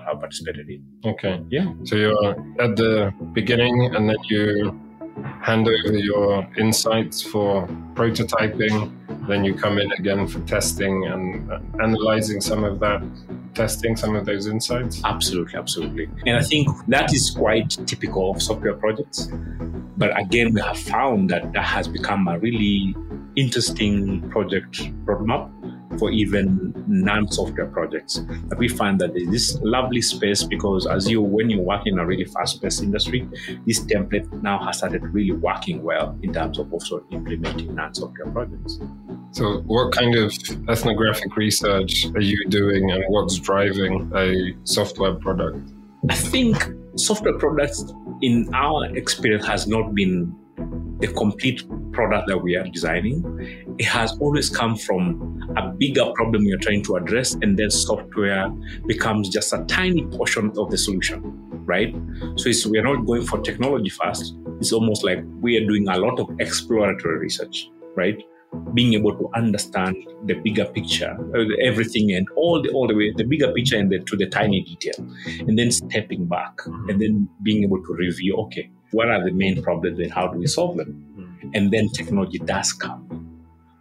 have 0.05 0.19
participated 0.19 0.69
in. 0.69 0.83
Okay. 1.05 1.41
Yeah. 1.49 1.73
So 1.83 1.95
you're 1.95 2.29
at 2.61 2.75
the 2.75 3.13
beginning 3.33 3.93
and 3.95 4.09
then 4.09 4.17
you 4.29 4.79
hand 5.41 5.67
over 5.67 5.97
your 5.97 6.47
insights 6.57 7.21
for 7.21 7.67
prototyping. 7.93 8.91
Then 9.27 9.43
you 9.43 9.55
come 9.55 9.79
in 9.79 9.91
again 9.93 10.27
for 10.27 10.39
testing 10.41 11.05
and 11.05 11.51
uh, 11.51 11.59
analyzing 11.81 12.41
some 12.41 12.63
of 12.63 12.79
that 12.79 13.01
testing, 13.53 13.95
some 13.95 14.15
of 14.15 14.25
those 14.25 14.47
insights. 14.47 15.01
Absolutely, 15.03 15.57
absolutely. 15.57 16.09
And 16.25 16.37
I 16.37 16.43
think 16.43 16.67
that 16.87 17.13
is 17.13 17.31
quite 17.31 17.69
typical 17.87 18.31
of 18.31 18.41
software 18.41 18.75
projects. 18.75 19.29
But 19.97 20.19
again, 20.19 20.53
we 20.53 20.61
have 20.61 20.77
found 20.77 21.29
that 21.29 21.53
that 21.53 21.65
has 21.65 21.87
become 21.87 22.27
a 22.27 22.37
really 22.37 22.95
interesting 23.35 24.29
project 24.29 24.81
roadmap 25.05 25.49
for 25.97 26.11
even 26.11 26.73
non-software 26.87 27.67
projects. 27.67 28.17
But 28.17 28.57
we 28.57 28.67
find 28.67 28.99
that 29.01 29.13
there's 29.13 29.29
this 29.29 29.59
lovely 29.61 30.01
space 30.01 30.43
because 30.43 30.87
as 30.87 31.09
you, 31.09 31.21
when 31.21 31.49
you 31.49 31.61
work 31.61 31.83
in 31.85 31.99
a 31.99 32.05
really 32.05 32.25
fast-paced 32.25 32.83
industry, 32.83 33.27
this 33.65 33.79
template 33.81 34.31
now 34.41 34.63
has 34.65 34.77
started 34.77 35.03
really 35.03 35.31
working 35.31 35.83
well 35.83 36.17
in 36.21 36.33
terms 36.33 36.59
of 36.59 36.71
also 36.71 37.03
implementing 37.11 37.73
non-software 37.75 38.31
projects. 38.31 38.79
So, 39.31 39.61
what 39.61 39.91
kind 39.91 40.15
of 40.15 40.33
ethnographic 40.69 41.35
research 41.35 42.05
are 42.15 42.21
you 42.21 42.41
doing, 42.47 42.91
and 42.91 43.03
what's 43.09 43.37
driving 43.37 44.09
a 44.15 44.55
software 44.63 45.15
product? 45.15 45.57
I 46.09 46.15
think 46.15 46.69
software 46.95 47.37
products, 47.37 47.83
in 48.21 48.49
our 48.53 48.85
experience, 48.95 49.45
has 49.45 49.67
not 49.67 49.93
been 49.93 50.33
the 50.99 51.07
complete 51.07 51.63
product 51.91 52.27
that 52.27 52.37
we 52.37 52.55
are 52.55 52.63
designing. 52.63 53.23
It 53.77 53.85
has 53.85 54.17
always 54.19 54.49
come 54.49 54.77
from 54.77 55.34
a 55.57 55.73
bigger 55.77 56.11
problem 56.15 56.43
you're 56.43 56.59
trying 56.59 56.83
to 56.83 56.95
address, 56.95 57.33
and 57.35 57.57
then 57.57 57.69
software 57.69 58.49
becomes 58.87 59.29
just 59.29 59.53
a 59.53 59.63
tiny 59.65 60.05
portion 60.07 60.51
of 60.57 60.71
the 60.71 60.77
solution, 60.77 61.21
right? 61.65 61.95
So 62.37 62.49
it's, 62.49 62.65
we're 62.65 62.83
not 62.83 63.05
going 63.05 63.25
for 63.25 63.39
technology 63.41 63.89
first. 63.89 64.35
It's 64.59 64.71
almost 64.71 65.03
like 65.03 65.19
we 65.41 65.57
are 65.57 65.65
doing 65.65 65.87
a 65.87 65.97
lot 65.97 66.19
of 66.19 66.29
exploratory 66.39 67.19
research, 67.19 67.67
right? 67.95 68.21
being 68.73 68.93
able 68.93 69.15
to 69.17 69.29
understand 69.35 69.95
the 70.25 70.33
bigger 70.35 70.65
picture, 70.65 71.17
uh, 71.35 71.43
everything 71.63 72.11
and 72.13 72.27
all 72.35 72.61
the 72.61 72.69
all 72.69 72.87
the 72.87 72.95
way 72.95 73.11
the 73.15 73.23
bigger 73.23 73.51
picture 73.51 73.77
and 73.77 73.91
the, 73.91 73.99
to 73.99 74.15
the 74.15 74.27
tiny 74.27 74.61
detail, 74.61 74.95
and 75.39 75.57
then 75.57 75.71
stepping 75.71 76.25
back 76.25 76.53
and 76.87 77.01
then 77.01 77.27
being 77.43 77.63
able 77.63 77.83
to 77.83 77.93
review. 77.93 78.35
Okay, 78.45 78.69
what 78.91 79.09
are 79.09 79.23
the 79.23 79.31
main 79.31 79.61
problems 79.61 79.99
and 79.99 80.11
how 80.11 80.27
do 80.27 80.39
we 80.39 80.47
solve 80.47 80.77
them? 80.77 81.01
And 81.53 81.71
then 81.71 81.89
technology 81.89 82.39
does 82.39 82.73
come, 82.73 83.04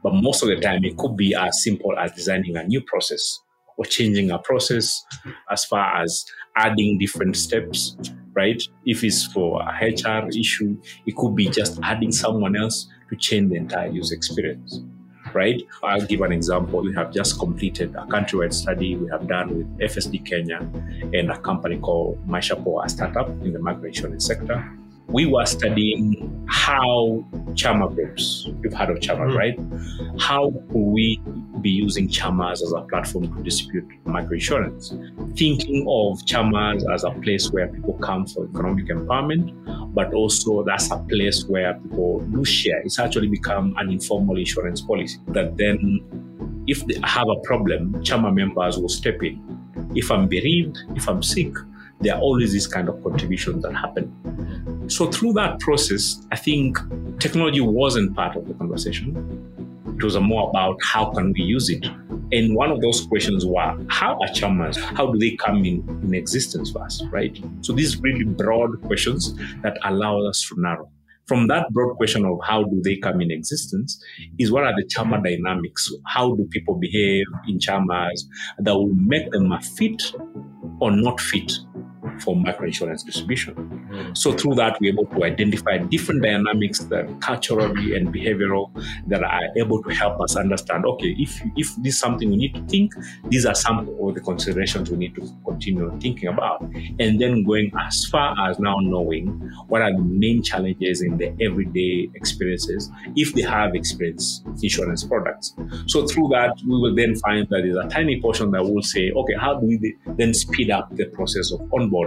but 0.05 0.13
most 0.15 0.43
of 0.43 0.51
the 0.51 0.57
time 0.57 0.85
it 0.85 0.99
could 0.99 1.17
be 1.17 1.35
as 1.35 1.65
simple 1.65 1.99
as 1.99 2.13
designing 2.13 2.57
a 2.57 2.63
new 2.63 2.83
process 2.83 3.41
or 3.79 3.87
changing 3.87 4.31
a 4.31 4.39
process 4.39 5.03
as 5.51 5.65
far 5.65 6.03
as 6.03 6.27
adding 6.57 6.99
different 6.99 7.35
steps, 7.35 7.97
right? 8.35 8.63
If 8.85 9.03
it's 9.03 9.27
for 9.27 9.63
a 9.63 9.73
HR 9.85 10.29
issue, 10.29 10.77
it 11.07 11.17
could 11.17 11.35
be 11.35 11.49
just 11.49 11.81
adding 11.83 12.13
someone 12.13 12.55
else 12.55 12.87
to 13.09 13.17
change 13.17 13.51
the 13.51 13.57
entire 13.57 13.89
user 13.89 14.15
experience, 14.15 14.79
right? 15.33 15.61
I'll 15.83 16.07
give 16.07 16.21
an 16.21 16.33
example. 16.33 16.83
We 16.83 16.95
have 16.95 17.11
just 17.11 17.39
completed 17.39 17.95
a 17.95 18.05
countrywide 18.05 18.53
study 18.53 18.97
we 18.97 19.09
have 19.09 19.27
done 19.27 19.57
with 19.57 19.79
FSD 19.79 20.27
Kenya 20.27 20.59
and 21.15 21.31
a 21.31 21.39
company 21.39 21.79
called 21.79 22.25
MaishaPoa, 22.29 22.85
a 22.85 22.89
startup 22.91 23.31
in 23.31 23.55
the 23.55 23.81
insurance 23.87 24.27
sector 24.27 24.71
we 25.09 25.27
were 25.27 25.47
studying 25.47 26.47
how 26.49 27.25
chama 27.53 27.95
groups, 27.95 28.49
you've 28.63 28.73
heard 28.73 28.91
of 28.91 28.99
chama, 28.99 29.31
mm. 29.31 29.37
right? 29.37 30.21
How 30.21 30.51
could 30.51 30.79
we 30.79 31.21
be 31.61 31.71
using 31.71 32.09
chamas 32.09 32.55
as 32.55 32.73
a 32.77 32.83
platform 32.83 33.35
to 33.35 33.43
distribute 33.43 33.89
microinsurance? 34.05 34.91
Thinking 35.37 35.83
of 35.89 36.19
chamas 36.27 36.83
as 36.93 37.05
a 37.05 37.11
place 37.11 37.51
where 37.51 37.69
people 37.69 37.95
come 37.95 38.27
for 38.27 38.47
economic 38.47 38.87
empowerment, 38.87 39.95
but 39.95 40.13
also 40.13 40.65
that's 40.65 40.91
a 40.91 40.99
place 40.99 41.45
where 41.45 41.75
people 41.75 42.21
do 42.21 42.45
share. 42.45 42.81
It's 42.81 42.99
actually 42.99 43.29
become 43.29 43.75
an 43.79 43.91
informal 43.91 44.37
insurance 44.37 44.81
policy 44.81 45.19
that 45.29 45.57
then 45.57 46.01
if 46.67 46.85
they 46.87 46.99
have 47.05 47.29
a 47.29 47.41
problem, 47.41 47.93
chama 48.03 48.35
members 48.35 48.79
will 48.79 48.89
step 48.89 49.23
in. 49.23 49.41
If 49.95 50.11
I'm 50.11 50.29
bereaved, 50.29 50.79
if 50.97 51.09
I'm 51.09 51.23
sick, 51.23 51.53
there 52.01 52.15
are 52.15 52.21
always 52.21 52.53
these 52.53 52.67
kind 52.67 52.89
of 52.89 53.03
contributions 53.03 53.63
that 53.63 53.75
happen. 53.75 54.13
So 54.89 55.11
through 55.11 55.33
that 55.35 55.61
process, 55.61 56.21
I 56.31 56.37
think 56.37 56.79
technology 57.19 57.61
wasn't 57.61 58.15
part 58.15 58.37
of 58.37 58.47
the 58.47 58.55
conversation. 58.55 59.15
It 59.97 60.05
was 60.05 60.19
more 60.19 60.51
about 60.51 60.79
how 60.83 61.11
can 61.13 61.33
we 61.33 61.43
use 61.43 61.71
it. 61.71 61.87
And 62.33 62.55
one 62.55 62.71
of 62.71 62.81
those 62.81 63.07
questions 63.07 63.47
were 63.47 63.77
how 63.89 64.15
are 64.21 64.29
chamas? 64.29 64.77
How 64.77 65.11
do 65.11 65.19
they 65.19 65.37
come 65.37 65.65
in, 65.65 65.83
in 66.03 66.15
existence 66.15 66.71
first, 66.71 67.05
right? 67.11 67.39
So 67.63 67.73
these 67.73 68.01
really 68.01 68.25
broad 68.25 68.83
questions 68.83 69.35
that 69.63 69.79
allow 69.85 70.21
us 70.27 70.45
to 70.49 70.61
narrow. 70.61 70.91
From 71.27 71.47
that 71.49 71.73
broad 71.73 71.95
question 71.97 72.27
of 72.27 72.39
how 72.45 72.65
do 72.65 72.83
they 72.83 72.97
come 72.97 73.23
in 73.23 73.31
existence 73.31 73.99
is 74.39 74.53
what 74.53 74.65
are 74.65 74.75
the 74.77 74.85
chama 74.85 75.25
dynamics? 75.25 75.91
How 76.07 76.35
do 76.35 76.47
people 76.51 76.75
behave 76.75 77.25
in 77.49 77.59
chamas 77.59 78.25
that 78.59 78.75
will 78.75 78.93
make 78.95 79.31
them 79.31 79.51
a 79.53 79.61
fit 79.63 80.13
or 80.81 80.91
not 80.91 81.21
fit 81.21 81.51
for 82.21 82.35
microinsurance 82.35 83.05
distribution. 83.05 83.55
Mm. 83.55 84.17
So 84.17 84.33
through 84.33 84.55
that, 84.57 84.79
we're 84.81 84.93
able 84.93 85.07
to 85.07 85.25
identify 85.25 85.79
different 85.79 86.23
dynamics 86.23 86.81
that 86.81 87.21
culturally 87.21 87.97
and 87.97 88.15
behavioral 88.15 88.71
that 89.07 89.23
are 89.23 89.41
able 89.57 89.83
to 89.83 89.91
help 89.91 90.21
us 90.21 90.37
understand, 90.37 90.85
okay, 90.87 91.15
if, 91.19 91.41
if 91.57 91.75
this 91.77 91.95
is 91.95 91.99
something 91.99 92.31
we 92.31 92.37
need 92.37 92.55
to 92.55 92.63
think, 92.67 92.93
these 93.29 93.47
are 93.47 93.55
some 93.55 93.89
of 93.89 94.15
the 94.15 94.21
considerations 94.21 94.91
we 94.91 94.97
need 94.97 95.15
to 95.15 95.29
continue 95.45 95.91
thinking 96.01 96.29
about. 96.29 96.63
And 96.99 97.21
then 97.21 97.45
going 97.45 97.73
as 97.81 98.05
far 98.07 98.37
as 98.49 98.59
now 98.59 98.77
knowing 98.81 99.29
what 99.69 99.83
are 99.83 99.93
the 99.93 100.03
main 100.03 100.43
challenges 100.43 101.03
in 101.03 101.19
the 101.19 101.35
everyday 101.41 102.11
experiences 102.15 102.91
if 103.17 103.35
they 103.35 103.43
have 103.43 103.75
experience 103.75 104.43
insurance 104.63 105.05
products. 105.05 105.55
So 105.87 106.07
through 106.07 106.29
that, 106.29 106.57
we 106.67 106.79
will 106.79 106.95
then 106.95 107.17
find 107.17 107.47
that 107.51 107.63
there's 107.63 107.77
a 107.77 107.89
tiny 107.89 108.21
portion 108.21 108.51
that 108.53 108.63
will 108.63 108.83
say, 108.83 109.11
okay, 109.11 109.35
how 109.39 109.59
do 109.59 109.67
we 109.67 109.97
then 110.07 110.35
speed 110.35 110.71
up 110.71 110.95
the 110.97 111.07
process 111.07 111.53
of 111.53 111.61
onboarding 111.71 112.04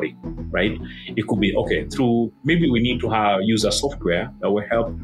right? 0.51 0.77
It 1.07 1.27
could 1.27 1.39
be 1.39 1.55
okay 1.55 1.87
through 1.87 2.31
maybe 2.43 2.69
we 2.69 2.81
need 2.81 2.99
to 3.01 3.09
have 3.09 3.41
use 3.41 3.63
a 3.65 3.71
software 3.71 4.31
that 4.39 4.49
will 4.49 4.67
help 4.69 4.95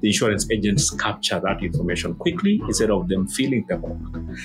the 0.00 0.08
insurance 0.08 0.50
agents 0.50 0.90
capture 0.90 1.40
that 1.40 1.62
information 1.62 2.14
quickly 2.14 2.60
instead 2.66 2.90
of 2.90 3.08
them 3.08 3.26
filling 3.28 3.64
the 3.68 3.76
work. 3.76 3.98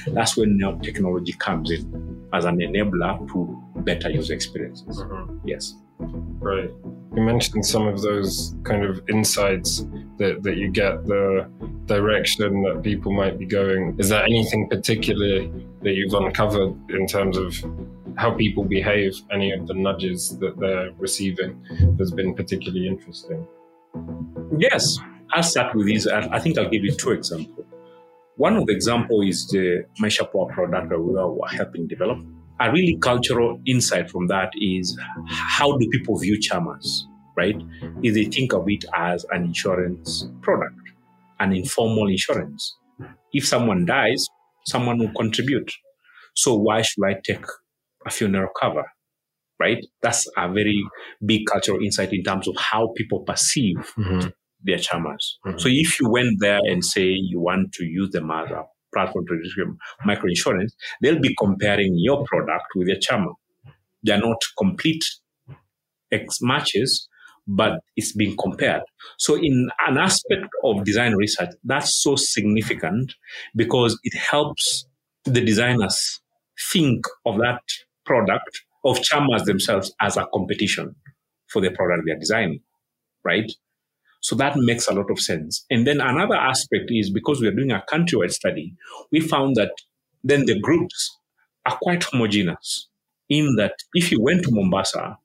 That's 0.07 0.37
when 0.37 0.57
now 0.57 0.73
technology 0.79 1.33
comes 1.33 1.71
in 1.71 2.27
as 2.33 2.45
an 2.45 2.57
enabler 2.57 3.27
to 3.33 3.63
better 3.77 4.09
user 4.09 4.33
experiences. 4.33 4.97
Mm-hmm. 4.97 5.47
Yes. 5.47 5.75
Right. 5.99 6.69
You 7.15 7.21
mentioned 7.21 7.65
some 7.65 7.87
of 7.87 8.01
those 8.01 8.55
kind 8.63 8.83
of 8.83 9.07
insights 9.07 9.85
that, 10.17 10.41
that 10.41 10.57
you 10.57 10.69
get, 10.71 11.05
the 11.05 11.47
direction 11.85 12.63
that 12.63 12.81
people 12.81 13.11
might 13.11 13.37
be 13.37 13.45
going. 13.45 13.95
Is 13.99 14.09
there 14.09 14.23
anything 14.23 14.67
particular 14.67 15.47
that 15.83 15.93
you've 15.93 16.13
uncovered 16.13 16.73
in 16.89 17.05
terms 17.07 17.37
of 17.37 17.53
how 18.17 18.31
people 18.35 18.63
behave, 18.63 19.13
any 19.31 19.51
of 19.51 19.67
the 19.67 19.73
nudges 19.73 20.37
that 20.39 20.59
they're 20.59 20.91
receiving 20.97 21.63
has 21.99 22.11
been 22.11 22.33
particularly 22.33 22.87
interesting. 22.87 23.47
Yes, 24.57 24.97
I'll 25.31 25.43
start 25.43 25.75
with 25.75 25.87
these. 25.87 26.07
I 26.07 26.39
think 26.39 26.57
I'll 26.57 26.69
give 26.69 26.83
you 26.83 26.93
two 26.93 27.11
examples. 27.11 27.65
One 28.35 28.55
of 28.55 28.65
the 28.65 28.73
examples 28.73 29.25
is 29.27 29.47
the 29.47 29.85
MaishaPoa 30.01 30.53
product 30.53 30.89
that 30.89 30.99
we 30.99 31.15
are 31.17 31.55
helping 31.55 31.87
develop. 31.87 32.19
A 32.59 32.71
really 32.71 32.97
cultural 33.01 33.59
insight 33.65 34.09
from 34.09 34.27
that 34.27 34.51
is 34.55 34.97
how 35.27 35.77
do 35.77 35.87
people 35.89 36.17
view 36.17 36.39
chamas, 36.39 37.03
right? 37.35 37.61
Is 38.03 38.13
they 38.15 38.25
think 38.25 38.53
of 38.53 38.65
it 38.67 38.85
as 38.95 39.25
an 39.31 39.43
insurance 39.43 40.27
product, 40.41 40.79
an 41.39 41.53
informal 41.53 42.07
insurance. 42.07 42.77
If 43.33 43.45
someone 43.45 43.85
dies, 43.85 44.27
someone 44.67 44.99
will 44.99 45.11
contribute. 45.13 45.71
So 46.35 46.55
why 46.55 46.81
should 46.83 47.03
I 47.03 47.15
take 47.23 47.45
a 48.05 48.09
funeral 48.09 48.49
cover, 48.59 48.85
right? 49.59 49.83
That's 50.01 50.27
a 50.37 50.51
very 50.51 50.83
big 51.25 51.45
cultural 51.45 51.83
insight 51.83 52.13
in 52.13 52.23
terms 52.23 52.47
of 52.47 52.55
how 52.57 52.93
people 52.95 53.21
perceive 53.21 53.77
mm-hmm. 53.97 54.29
their 54.63 54.77
chamas. 54.77 55.37
Mm-hmm. 55.45 55.57
So 55.57 55.69
if 55.69 55.99
you 55.99 56.09
went 56.09 56.39
there 56.39 56.59
and 56.63 56.83
say 56.83 57.05
you 57.05 57.39
want 57.39 57.73
to 57.73 57.85
use 57.85 58.11
them 58.11 58.31
as 58.31 58.51
a 58.51 58.63
platform 58.93 59.25
to 59.27 59.41
distribute 59.41 59.77
microinsurance, 60.05 60.71
they'll 61.01 61.19
be 61.19 61.35
comparing 61.39 61.93
your 61.97 62.23
product 62.25 62.65
with 62.75 62.87
your 62.87 62.97
chama. 62.97 63.33
They're 64.03 64.19
not 64.19 64.37
complete 64.57 65.03
X 66.11 66.39
matches, 66.41 67.07
but 67.47 67.79
it's 67.95 68.13
being 68.13 68.35
compared. 68.37 68.81
So 69.17 69.35
in 69.35 69.69
an 69.87 69.97
aspect 69.97 70.47
of 70.63 70.83
design 70.83 71.13
research, 71.15 71.49
that's 71.63 72.01
so 72.01 72.15
significant 72.15 73.15
because 73.55 73.99
it 74.03 74.17
helps 74.17 74.85
the 75.25 75.41
designers 75.41 76.21
think 76.71 77.05
of 77.25 77.37
that 77.37 77.61
product 78.05 78.61
of 78.85 78.99
chamas 78.99 79.45
themselves 79.45 79.93
as 80.01 80.17
a 80.17 80.27
competition 80.33 80.95
for 81.47 81.61
the 81.61 81.71
product 81.71 82.03
they're 82.05 82.19
designing, 82.19 82.61
right? 83.23 83.51
So 84.21 84.35
that 84.37 84.55
makes 84.55 84.87
a 84.87 84.93
lot 84.93 85.11
of 85.11 85.19
sense. 85.19 85.65
And 85.69 85.85
then 85.85 85.99
another 85.99 86.35
aspect 86.35 86.85
is 86.89 87.09
because 87.09 87.41
we're 87.41 87.51
doing 87.51 87.71
a 87.71 87.83
countrywide 87.91 88.31
study, 88.31 88.73
we 89.11 89.19
found 89.19 89.55
that 89.57 89.71
then 90.23 90.45
the 90.45 90.59
groups 90.59 91.17
are 91.65 91.77
quite 91.81 92.03
homogeneous 92.03 92.87
in 93.29 93.55
that 93.57 93.73
if 93.93 94.11
you 94.11 94.21
went 94.21 94.43
to 94.43 94.51
Mombasa, 94.51 95.17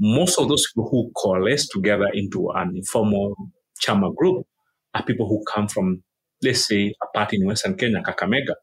most 0.00 0.38
of 0.38 0.48
those 0.48 0.66
people 0.68 0.88
who 0.88 1.10
coalesce 1.16 1.68
together 1.68 2.08
into 2.12 2.50
an 2.50 2.72
informal 2.76 3.34
chama 3.84 4.14
group 4.14 4.46
are 4.94 5.02
people 5.02 5.28
who 5.28 5.44
come 5.52 5.68
from, 5.68 6.02
let's 6.42 6.66
say, 6.66 6.94
a 7.02 7.06
part 7.18 7.34
in 7.34 7.46
Western 7.46 7.76
Kenya, 7.76 8.02
Kakamega, 8.02 8.54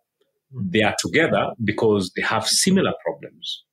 they 0.51 0.81
are 0.81 0.95
together 0.99 1.51
because 1.63 2.11
they 2.15 2.21
have 2.21 2.47
similar 2.47 2.93
problems, 3.03 3.63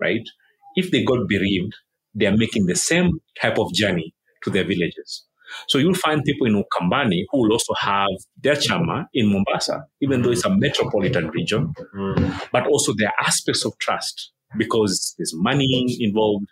right? 0.00 0.26
If 0.74 0.90
they 0.90 1.04
got 1.04 1.28
bereaved, 1.28 1.74
they 2.14 2.26
are 2.26 2.36
making 2.36 2.66
the 2.66 2.76
same 2.76 3.20
type 3.40 3.58
of 3.58 3.72
journey 3.72 4.14
to 4.44 4.50
their 4.50 4.64
villages. 4.64 5.24
So 5.68 5.78
you'll 5.78 5.94
find 5.94 6.24
people 6.24 6.46
in 6.46 6.54
Ukambani 6.54 7.24
who 7.30 7.42
will 7.42 7.52
also 7.52 7.74
have 7.74 8.08
their 8.40 8.54
chama 8.54 9.06
in 9.12 9.30
Mombasa, 9.32 9.84
even 10.00 10.22
though 10.22 10.30
it's 10.30 10.44
a 10.44 10.50
metropolitan 10.50 11.28
region, 11.28 11.74
mm. 11.94 12.48
but 12.50 12.66
also 12.66 12.94
there 12.96 13.08
are 13.08 13.26
aspects 13.26 13.64
of 13.64 13.76
trust 13.78 14.32
because 14.56 15.14
there's 15.18 15.34
money 15.34 15.98
involved, 16.00 16.46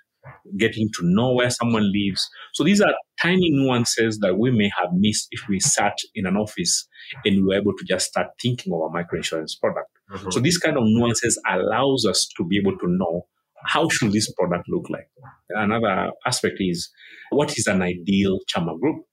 getting 0.59 0.88
to 0.94 1.00
know 1.02 1.33
where 1.33 1.50
someone 1.50 1.90
lives. 1.92 2.28
So 2.54 2.64
these 2.64 2.80
are 2.80 2.92
tiny 3.20 3.50
nuances 3.50 4.18
that 4.18 4.38
we 4.38 4.50
may 4.50 4.70
have 4.78 4.90
missed 4.92 5.28
if 5.30 5.48
we 5.48 5.61
sat 5.61 5.96
in 6.14 6.26
an 6.26 6.37
office 6.37 6.87
and 7.24 7.37
we 7.37 7.42
were 7.42 7.61
able 7.61 7.76
to 7.76 7.85
just 7.85 8.06
start 8.06 8.28
thinking 8.40 8.72
of 8.72 8.80
a 8.80 8.88
microinsurance 8.88 9.59
product. 9.61 9.90
Mm-hmm. 10.12 10.30
So 10.30 10.40
these 10.40 10.59
kind 10.59 10.76
of 10.76 10.85
nuances 10.85 11.40
allows 11.48 12.06
us 12.06 12.28
to 12.37 12.44
be 12.44 12.59
able 12.59 12.76
to 12.78 12.87
know 12.87 13.26
how 13.66 13.88
should 13.88 14.12
this 14.12 14.33
product 14.33 14.64
look 14.68 14.88
like. 14.88 15.09
Another 15.50 16.11
aspect 16.26 16.56
is 16.61 16.90
what 17.30 17.59
is 17.59 17.66
an 17.66 17.83
ideal 17.83 18.38
chama 18.54 18.78
group 18.80 19.04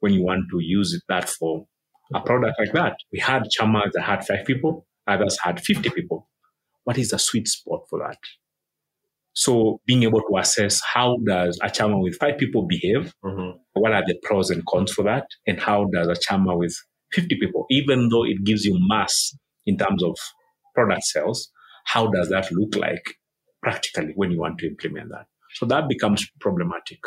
when 0.00 0.12
you 0.12 0.22
want 0.22 0.44
to 0.50 0.58
use 0.60 1.00
that 1.08 1.28
for 1.28 1.66
a 2.14 2.20
product 2.20 2.56
like 2.58 2.72
that. 2.72 2.96
We 3.12 3.20
had 3.20 3.44
chamas 3.56 3.92
that 3.92 4.02
had 4.02 4.26
five 4.26 4.44
people, 4.44 4.86
others 5.06 5.38
had 5.42 5.60
50 5.60 5.90
people. 5.90 6.28
What 6.84 6.98
is 6.98 7.10
the 7.10 7.18
sweet 7.18 7.46
spot 7.46 7.82
for 7.88 8.00
that? 8.00 8.18
So 9.34 9.80
being 9.86 10.02
able 10.02 10.20
to 10.20 10.36
assess 10.38 10.80
how 10.94 11.16
does 11.26 11.58
a 11.62 11.68
chama 11.68 12.02
with 12.02 12.16
five 12.16 12.38
people 12.38 12.66
behave, 12.66 13.14
mm-hmm. 13.24 13.58
what 13.72 13.92
are 13.92 14.04
the 14.06 14.18
pros 14.22 14.50
and 14.50 14.64
cons 14.66 14.92
for 14.92 15.02
that, 15.04 15.26
and 15.46 15.58
how 15.60 15.86
does 15.92 16.08
a 16.08 16.14
chama 16.14 16.56
with 16.56 16.74
50 17.12 17.36
people, 17.38 17.66
even 17.70 18.08
though 18.10 18.24
it 18.24 18.44
gives 18.44 18.64
you 18.64 18.76
mass 18.88 19.34
in 19.66 19.78
terms 19.78 20.02
of 20.02 20.16
product 20.74 21.04
sales, 21.04 21.50
how 21.84 22.06
does 22.08 22.28
that 22.28 22.50
look 22.52 22.76
like 22.76 23.02
practically 23.62 24.12
when 24.14 24.30
you 24.30 24.38
want 24.38 24.58
to 24.58 24.66
implement 24.66 25.10
that? 25.10 25.26
So 25.54 25.66
that 25.66 25.88
becomes 25.88 26.28
problematic. 26.40 27.00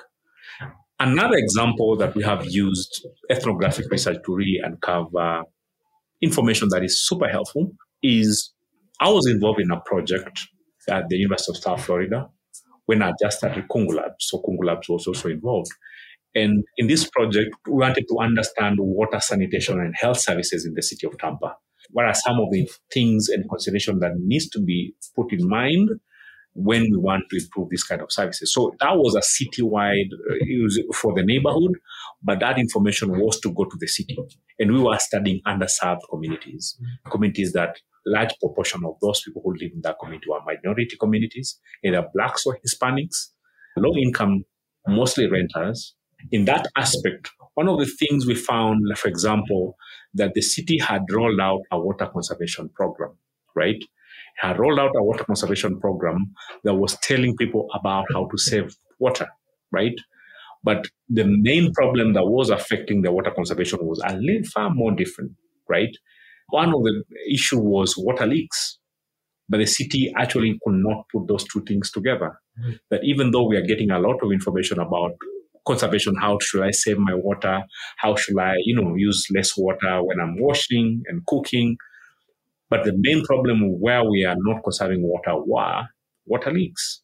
Another 1.00 1.36
example 1.36 1.98
that 1.98 2.16
we 2.16 2.24
have 2.24 2.46
used 2.46 3.06
ethnographic 3.30 3.88
research 3.92 4.18
to 4.26 4.36
really 4.36 4.60
uncover 4.64 5.44
information 6.22 6.70
that 6.70 6.84
is 6.84 7.06
super 7.06 7.28
helpful 7.28 7.72
is 8.02 8.54
I 9.02 9.10
was 9.10 9.28
involved 9.28 9.60
in 9.60 9.72
a 9.72 9.80
project 9.82 10.48
at 10.90 11.10
the 11.10 11.18
University 11.18 11.52
of 11.52 11.64
South 11.64 11.84
Florida 11.86 12.30
when 12.86 13.02
I 13.02 13.12
just 13.22 13.40
started 13.40 13.68
Kungu 13.68 13.96
Labs. 13.96 14.16
So 14.20 14.40
Kungu 14.40 14.64
Labs 14.64 14.90
was 14.90 15.08
also 15.08 15.30
involved. 15.30 15.72
And 16.36 16.64
in 16.78 16.88
this 16.88 17.10
project, 17.10 17.56
we 17.66 17.74
wanted 17.74 18.06
to 18.10 18.20
understand 18.20 18.78
water 18.80 19.20
sanitation 19.20 19.80
and 19.80 19.96
health 19.98 20.20
services 20.20 20.66
in 20.66 20.74
the 20.74 20.84
city 20.84 21.08
of 21.08 21.18
Tampa. 21.18 21.56
What 21.92 22.06
are 22.06 22.14
some 22.14 22.40
of 22.40 22.52
the 22.52 22.70
things 22.94 23.30
and 23.30 23.48
consideration 23.50 24.00
that 24.00 24.14
needs 24.18 24.50
to 24.50 24.60
be 24.60 24.94
put 25.16 25.32
in 25.32 25.48
mind 25.48 25.90
when 26.54 26.84
we 26.84 26.98
want 26.98 27.24
to 27.30 27.38
improve 27.38 27.70
this 27.70 27.84
kind 27.84 28.02
of 28.02 28.12
services? 28.12 28.54
So 28.54 28.76
that 28.80 28.98
was 28.98 29.16
a 29.16 29.22
citywide 29.22 30.12
uh, 30.30 30.94
for 30.94 31.14
the 31.14 31.24
neighborhood, 31.24 31.76
but 32.22 32.40
that 32.42 32.60
information 32.60 33.18
was 33.18 33.40
to 33.42 33.54
go 33.54 33.64
to 33.64 33.78
the 33.80 33.88
city. 33.88 34.18
And 34.60 34.74
we 34.74 34.82
were 34.82 34.98
studying 35.00 35.42
underserved 35.48 36.02
communities, 36.10 36.78
communities 37.10 37.54
that 37.54 37.78
large 38.06 38.34
proportion 38.40 38.82
of 38.86 38.96
those 39.02 39.22
people 39.22 39.42
who 39.44 39.54
live 39.54 39.72
in 39.74 39.82
that 39.82 39.98
community 40.00 40.30
were 40.30 40.40
minority 40.46 40.96
communities, 41.00 41.60
either 41.84 42.08
blacks 42.14 42.46
or 42.46 42.58
Hispanics, 42.66 43.30
low 43.78 43.96
income, 43.98 44.44
mostly 44.88 45.30
renters, 45.30 45.96
in 46.32 46.46
that 46.46 46.68
aspect, 46.76 47.30
one 47.56 47.68
of 47.68 47.80
the 47.80 47.86
things 47.86 48.26
we 48.26 48.36
found, 48.36 48.82
for 48.98 49.08
example, 49.08 49.76
that 50.14 50.34
the 50.34 50.42
city 50.42 50.78
had 50.80 51.04
rolled 51.12 51.40
out 51.40 51.62
a 51.72 51.80
water 51.80 52.08
conservation 52.08 52.70
program, 52.70 53.12
right? 53.56 53.82
Had 54.38 54.60
rolled 54.60 54.80
out 54.80 54.92
a 54.96 55.04
water 55.04 55.24
conservation 55.24 55.80
program 55.80 56.34
that 56.64 56.76
was 56.76 56.98
telling 57.00 57.36
people 57.38 57.68
about 57.74 58.06
how 58.14 58.28
to 58.28 58.38
save 58.38 58.76
water, 59.00 59.28
right? 59.72 59.96
But 60.64 60.88
the 61.10 61.26
main 61.26 61.72
problem 61.74 62.14
that 62.14 62.26
was 62.26 62.50
affecting 62.50 63.02
the 63.02 63.12
water 63.12 63.32
conservation 63.32 63.80
was 63.82 64.02
a 64.06 64.16
little 64.16 64.44
far 64.54 64.70
more 64.72 64.92
different, 64.92 65.34
right? 65.70 65.96
One 66.50 66.74
of 66.74 66.84
the 66.84 67.04
issue 67.30 67.60
was 67.60 67.96
water 67.98 68.28
leaks, 68.28 68.78
but 69.50 69.58
the 69.58 69.66
city 69.66 70.14
actually 70.18 70.60
could 70.64 70.76
not 70.76 71.06
put 71.12 71.28
those 71.28 71.44
two 71.46 71.64
things 71.64 71.92
together. 71.92 72.40
Mm-hmm. 72.60 72.74
That 72.92 73.04
even 73.04 73.32
though 73.32 73.48
we 73.48 73.58
are 73.58 73.66
getting 73.66 73.92
a 73.92 74.00
lot 74.00 74.24
of 74.24 74.32
information 74.32 74.80
about 74.80 75.12
conservation. 75.66 76.16
How 76.20 76.38
should 76.42 76.64
I 76.64 76.72
save 76.72 76.98
my 76.98 77.14
water? 77.14 77.64
How 77.98 78.16
should 78.16 78.40
I, 78.40 78.56
you 78.64 78.76
know, 78.76 78.96
use 78.96 79.26
less 79.34 79.58
water 79.58 80.04
when 80.04 80.20
I'm 80.20 80.40
washing 80.40 81.04
and 81.08 81.26
cooking? 81.26 81.78
But 82.70 82.84
the 82.84 82.94
main 82.96 83.24
problem 83.26 83.80
where 83.80 84.04
we 84.04 84.26
are 84.26 84.36
not 84.38 84.64
conserving 84.64 85.04
water 85.04 85.36
were 85.36 85.84
water 86.26 86.52
leaks. 86.52 87.02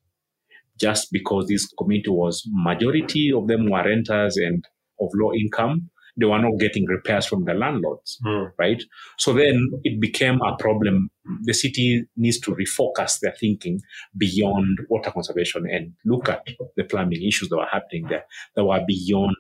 Just 0.80 1.12
because 1.12 1.48
this 1.48 1.68
community 1.78 2.10
was 2.10 2.44
majority 2.48 3.32
of 3.32 3.48
them 3.48 3.70
were 3.70 3.84
renters 3.84 4.38
and 4.38 4.66
of 5.00 5.10
low 5.14 5.34
income, 5.34 5.90
they 6.22 6.28
were 6.28 6.40
not 6.40 6.60
getting 6.60 6.86
repairs 6.86 7.26
from 7.26 7.46
the 7.46 7.54
landlords, 7.54 8.20
mm. 8.26 8.52
right? 8.58 8.82
So 9.18 9.34
then 9.34 9.72
it 9.84 10.00
became 10.00 10.40
a 10.42 10.56
problem. 10.56 11.10
The 11.44 11.54
city 11.54 12.04
needs 12.16 12.40
to 12.42 12.56
refocus 12.56 13.20
their 13.20 13.34
thinking 13.40 13.82
beyond 14.18 14.80
water 14.90 15.12
conservation 15.12 15.68
and 15.70 15.94
look 16.06 16.30
at 16.30 16.48
the 16.78 16.84
plumbing 16.84 17.24
issues 17.24 17.50
that 17.50 17.58
were 17.58 17.66
happening 17.72 18.06
there 18.08 18.26
that 18.56 18.66
were 18.66 18.82
beyond 18.88 19.36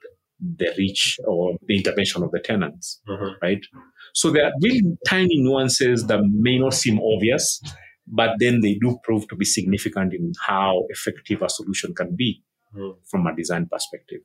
the 0.58 0.74
reach 0.78 1.20
or 1.26 1.56
the 1.67 1.78
intervention 1.78 2.24
of 2.24 2.32
the 2.32 2.39
tenants, 2.39 3.00
mm-hmm. 3.08 3.34
right? 3.41 3.63
So 4.13 4.32
there 4.32 4.46
are 4.46 4.54
really 4.62 4.98
tiny 5.08 5.39
nuances 5.39 6.08
that 6.08 6.22
may 6.24 6.58
not 6.58 6.74
seem 6.74 7.00
obvious, 7.00 7.62
but 8.08 8.32
then 8.39 8.62
they 8.62 8.74
do 8.74 8.98
prove 9.04 9.28
to 9.28 9.36
be 9.36 9.46
significant 9.46 10.13
in 10.13 10.34
how 10.46 10.86
effective 10.89 11.44
a 11.44 11.50
solution 11.50 11.94
can 11.94 12.15
be 12.15 12.44
mm. 12.76 12.96
from 13.08 13.28
a 13.28 13.36
design 13.36 13.67
perspective. 13.72 14.22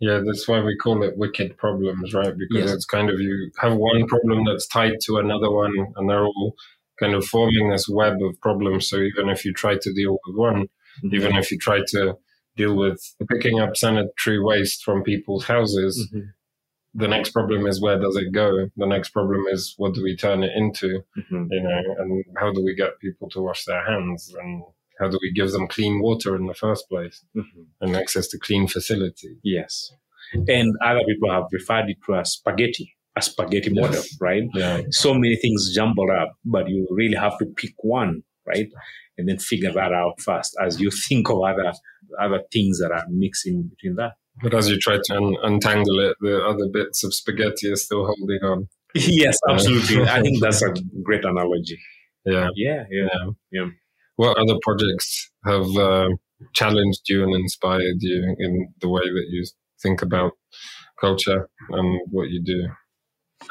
Yeah, 0.00 0.20
that's 0.24 0.46
why 0.46 0.60
we 0.60 0.76
call 0.76 1.02
it 1.02 1.16
wicked 1.16 1.56
problems, 1.56 2.14
right? 2.14 2.34
Because 2.36 2.70
yes. 2.70 2.72
it's 2.72 2.84
kind 2.84 3.10
of 3.10 3.18
you 3.18 3.50
have 3.58 3.74
one 3.74 4.06
problem 4.06 4.44
that's 4.44 4.68
tied 4.68 5.00
to 5.06 5.16
another 5.16 5.50
one, 5.50 5.74
and 5.96 6.08
they're 6.08 6.24
all 6.24 6.54
kind 7.00 7.14
of 7.14 7.24
forming 7.24 7.70
this 7.70 7.88
web 7.88 8.14
of 8.22 8.40
problems. 8.40 8.88
So 8.88 8.96
even 8.96 9.28
if 9.28 9.44
you 9.44 9.52
try 9.52 9.76
to 9.76 9.92
deal 9.92 10.18
with 10.26 10.36
one, 10.36 10.68
mm-hmm. 11.04 11.14
even 11.14 11.36
if 11.36 11.50
you 11.50 11.58
try 11.58 11.80
to 11.88 12.16
deal 12.56 12.76
with 12.76 13.00
picking 13.28 13.60
up 13.60 13.76
sanitary 13.76 14.40
waste 14.40 14.84
from 14.84 15.02
people's 15.02 15.44
houses, 15.44 16.08
mm-hmm. 16.12 16.26
the 16.94 17.08
next 17.08 17.30
problem 17.30 17.66
is 17.66 17.80
where 17.80 17.98
does 17.98 18.16
it 18.16 18.32
go? 18.32 18.68
The 18.76 18.86
next 18.86 19.10
problem 19.10 19.46
is 19.50 19.74
what 19.78 19.94
do 19.94 20.02
we 20.04 20.16
turn 20.16 20.44
it 20.44 20.52
into? 20.54 21.02
Mm-hmm. 21.16 21.46
You 21.50 21.62
know, 21.62 21.82
and 21.98 22.24
how 22.36 22.52
do 22.52 22.62
we 22.64 22.76
get 22.76 23.00
people 23.00 23.28
to 23.30 23.40
wash 23.40 23.64
their 23.64 23.84
hands 23.84 24.32
and 24.40 24.62
how 24.98 25.08
do 25.08 25.18
we 25.22 25.32
give 25.32 25.52
them 25.52 25.68
clean 25.68 26.00
water 26.00 26.36
in 26.36 26.46
the 26.46 26.54
first 26.54 26.88
place 26.88 27.24
mm-hmm. 27.36 27.62
and 27.80 27.96
access 27.96 28.28
to 28.28 28.38
clean 28.38 28.66
facility? 28.66 29.36
Yes. 29.42 29.92
And 30.32 30.74
other 30.84 31.04
people 31.06 31.30
have 31.30 31.44
referred 31.52 31.88
it 31.88 31.98
to 32.06 32.16
as 32.16 32.32
spaghetti, 32.32 32.94
a 33.16 33.22
spaghetti 33.22 33.70
yes. 33.72 33.82
model, 33.82 34.02
right? 34.20 34.42
Yeah. 34.54 34.82
So 34.90 35.14
many 35.14 35.36
things 35.36 35.72
jumbled 35.74 36.10
up, 36.10 36.32
but 36.44 36.68
you 36.68 36.86
really 36.90 37.16
have 37.16 37.38
to 37.38 37.46
pick 37.46 37.74
one, 37.78 38.22
right? 38.46 38.68
And 39.16 39.28
then 39.28 39.38
figure 39.38 39.72
that 39.72 39.92
out 39.92 40.20
first 40.20 40.56
as 40.60 40.80
you 40.80 40.90
think 41.08 41.28
of 41.30 41.42
other 41.42 41.72
other 42.20 42.42
things 42.52 42.78
that 42.80 42.90
are 42.90 43.04
mixing 43.10 43.64
between 43.68 43.96
that. 43.96 44.12
But 44.42 44.54
as 44.54 44.68
you 44.68 44.78
try 44.78 44.98
to 45.02 45.16
un- 45.16 45.36
untangle 45.42 46.00
it, 46.00 46.16
the 46.20 46.44
other 46.44 46.68
bits 46.72 47.04
of 47.04 47.12
spaghetti 47.12 47.70
are 47.70 47.76
still 47.76 48.06
holding 48.06 48.42
on. 48.42 48.68
yes, 48.94 49.38
absolutely. 49.48 50.02
I 50.08 50.22
think 50.22 50.40
that's 50.40 50.62
a 50.62 50.72
great 51.02 51.24
analogy. 51.24 51.78
Yeah. 52.24 52.48
Yeah, 52.54 52.84
yeah, 52.90 53.08
yeah. 53.12 53.30
yeah. 53.50 53.66
What 54.18 54.36
other 54.36 54.58
projects 54.62 55.30
have 55.44 55.76
uh, 55.76 56.08
challenged 56.52 57.02
you 57.08 57.22
and 57.22 57.32
inspired 57.36 57.98
you 58.00 58.34
in 58.40 58.74
the 58.80 58.88
way 58.88 59.02
that 59.02 59.26
you 59.30 59.44
think 59.80 60.02
about 60.02 60.32
culture 61.00 61.48
and 61.70 62.00
what 62.10 62.28
you 62.28 62.42
do? 62.42 62.66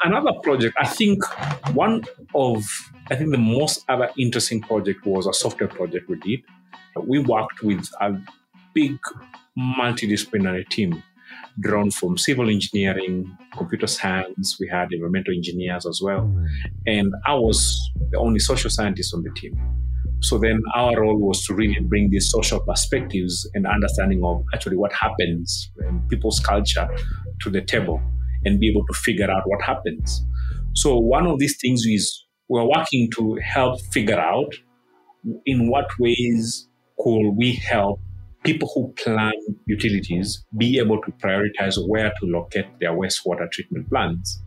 Another 0.04 0.32
project, 0.42 0.76
I 0.78 0.86
think 0.86 1.24
one 1.72 2.04
of, 2.34 2.62
I 3.10 3.16
think 3.16 3.30
the 3.30 3.38
most 3.38 3.82
other 3.88 4.10
interesting 4.18 4.60
project 4.60 5.06
was 5.06 5.26
a 5.26 5.32
software 5.32 5.70
project 5.70 6.06
we 6.06 6.18
did. 6.18 6.40
We 7.02 7.18
worked 7.20 7.62
with 7.62 7.88
a 8.02 8.18
big 8.74 8.98
multidisciplinary 9.58 10.68
team 10.68 11.02
drawn 11.60 11.90
from 11.90 12.18
civil 12.18 12.50
engineering, 12.50 13.34
computer 13.56 13.86
science. 13.86 14.58
We 14.60 14.68
had 14.68 14.92
environmental 14.92 15.32
engineers 15.32 15.86
as 15.86 16.02
well. 16.02 16.30
And 16.86 17.14
I 17.26 17.36
was 17.36 17.80
the 18.10 18.18
only 18.18 18.40
social 18.40 18.68
scientist 18.68 19.14
on 19.14 19.22
the 19.22 19.30
team. 19.30 19.58
So 20.20 20.38
then 20.38 20.60
our 20.74 21.00
role 21.00 21.18
was 21.18 21.44
to 21.46 21.54
really 21.54 21.80
bring 21.80 22.10
these 22.10 22.30
social 22.30 22.60
perspectives 22.60 23.48
and 23.54 23.66
understanding 23.66 24.22
of 24.24 24.42
actually 24.54 24.76
what 24.76 24.92
happens 24.92 25.70
in 25.88 26.02
people's 26.08 26.40
culture 26.40 26.88
to 27.42 27.50
the 27.50 27.62
table 27.62 28.00
and 28.44 28.58
be 28.58 28.68
able 28.68 28.84
to 28.86 28.94
figure 28.94 29.30
out 29.30 29.42
what 29.46 29.62
happens. 29.62 30.24
So 30.74 30.98
one 30.98 31.26
of 31.26 31.38
these 31.38 31.56
things 31.60 31.84
is 31.86 32.24
we're 32.48 32.64
working 32.64 33.10
to 33.16 33.38
help 33.42 33.80
figure 33.92 34.18
out 34.18 34.52
in 35.46 35.70
what 35.70 35.86
ways 35.98 36.68
could 36.98 37.30
we 37.36 37.52
help 37.52 38.00
people 38.44 38.70
who 38.74 38.92
plan 39.02 39.32
utilities 39.66 40.44
be 40.56 40.78
able 40.78 41.00
to 41.02 41.10
prioritize 41.22 41.76
where 41.88 42.12
to 42.20 42.26
locate 42.26 42.66
their 42.80 42.92
wastewater 42.92 43.50
treatment 43.50 43.88
plants 43.88 44.42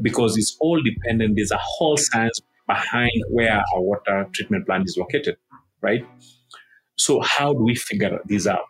because 0.00 0.36
it's 0.36 0.56
all 0.60 0.80
dependent 0.82 1.34
there's 1.36 1.50
a 1.50 1.60
whole 1.60 1.96
science 1.96 2.40
behind 2.72 3.22
where 3.30 3.62
our 3.74 3.80
water 3.80 4.26
treatment 4.34 4.66
plant 4.66 4.84
is 4.86 4.96
located, 4.96 5.36
right? 5.80 6.04
So 6.96 7.20
how 7.20 7.52
do 7.52 7.62
we 7.62 7.74
figure 7.74 8.18
this 8.26 8.46
out? 8.46 8.64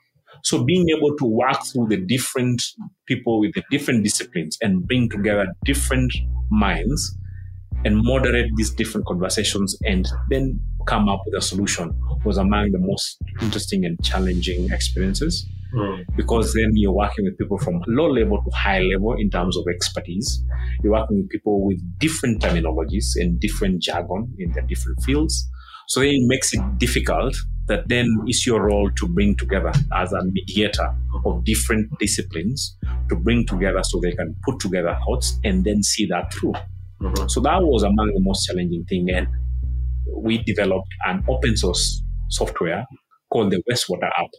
So 0.45 0.65
being 0.65 0.89
able 0.97 1.17
to 1.17 1.25
work 1.25 1.65
through 1.65 1.89
the 1.89 1.99
different 1.99 2.63
people 3.07 3.41
with 3.41 3.53
the 3.55 3.63
different 3.71 4.03
disciplines 4.03 4.59
and 4.61 4.87
bring 4.87 5.09
together 5.09 5.47
different 5.65 6.13
minds 6.51 7.17
and 7.85 8.03
moderate 8.03 8.51
these 8.57 8.71
different 8.71 9.07
conversations 9.07 9.77
and 9.85 10.07
then 10.31 10.61
come 10.87 11.09
up 11.09 11.21
with 11.27 11.35
a 11.37 11.43
solution 11.43 11.93
was 12.25 12.39
among 12.39 12.73
the 12.73 12.79
most 12.79 13.19
interesting 13.41 13.85
and 13.85 14.03
challenging 14.03 14.71
experiences. 14.71 15.47
Mm. 15.75 16.05
Because 16.17 16.53
then 16.55 16.73
you're 16.75 16.93
working 16.93 17.25
with 17.25 17.39
people 17.39 17.59
from 17.59 17.83
low 17.87 18.11
level 18.11 18.43
to 18.43 18.51
high 18.51 18.81
level 18.81 19.15
in 19.15 19.31
terms 19.31 19.57
of 19.57 19.65
expertise. 19.73 20.45
You're 20.83 20.93
working 20.93 21.19
with 21.19 21.31
people 21.31 21.65
with 21.67 21.81
different 21.99 22.43
terminologies 22.43 23.17
and 23.17 23.41
different 23.41 23.83
jargon 23.83 24.35
in 24.39 24.53
their 24.53 24.65
different 24.65 25.03
fields. 25.03 25.49
So 25.89 26.01
then 26.01 26.11
it 26.11 26.27
makes 26.27 26.53
it 26.53 26.61
difficult 26.79 27.35
that 27.69 27.89
then 27.89 28.17
it's 28.27 28.47
your 28.47 28.63
role 28.67 28.91
to 28.91 29.07
bring 29.07 29.37
together 29.37 29.73
as 29.95 30.13
a 30.13 30.23
mediator 30.25 30.95
of 31.25 31.45
different 31.45 31.89
disciplines 31.99 32.77
to 33.09 33.17
bring 33.17 33.47
together 33.47 33.81
so 33.83 34.01
they 34.01 34.13
can 34.13 34.35
put 34.43 34.59
together 34.61 34.97
thoughts 35.05 35.39
and 35.45 35.65
then 35.65 35.83
see 35.83 36.07
that 36.07 36.33
through. 36.33 36.55
Mm-hmm. 37.01 37.29
So 37.29 37.41
that 37.41 37.63
was 37.63 37.83
among 37.83 38.13
the 38.15 38.21
most 38.21 38.47
challenging 38.47 38.85
thing. 38.89 39.11
And 39.11 39.27
we 40.17 40.39
developed 40.39 40.89
an 41.07 41.25
open 41.29 41.57
source 41.57 42.03
software 42.29 42.87
called 43.33 43.51
the 43.51 43.63
Wastewater 43.71 44.11
app. 44.19 44.31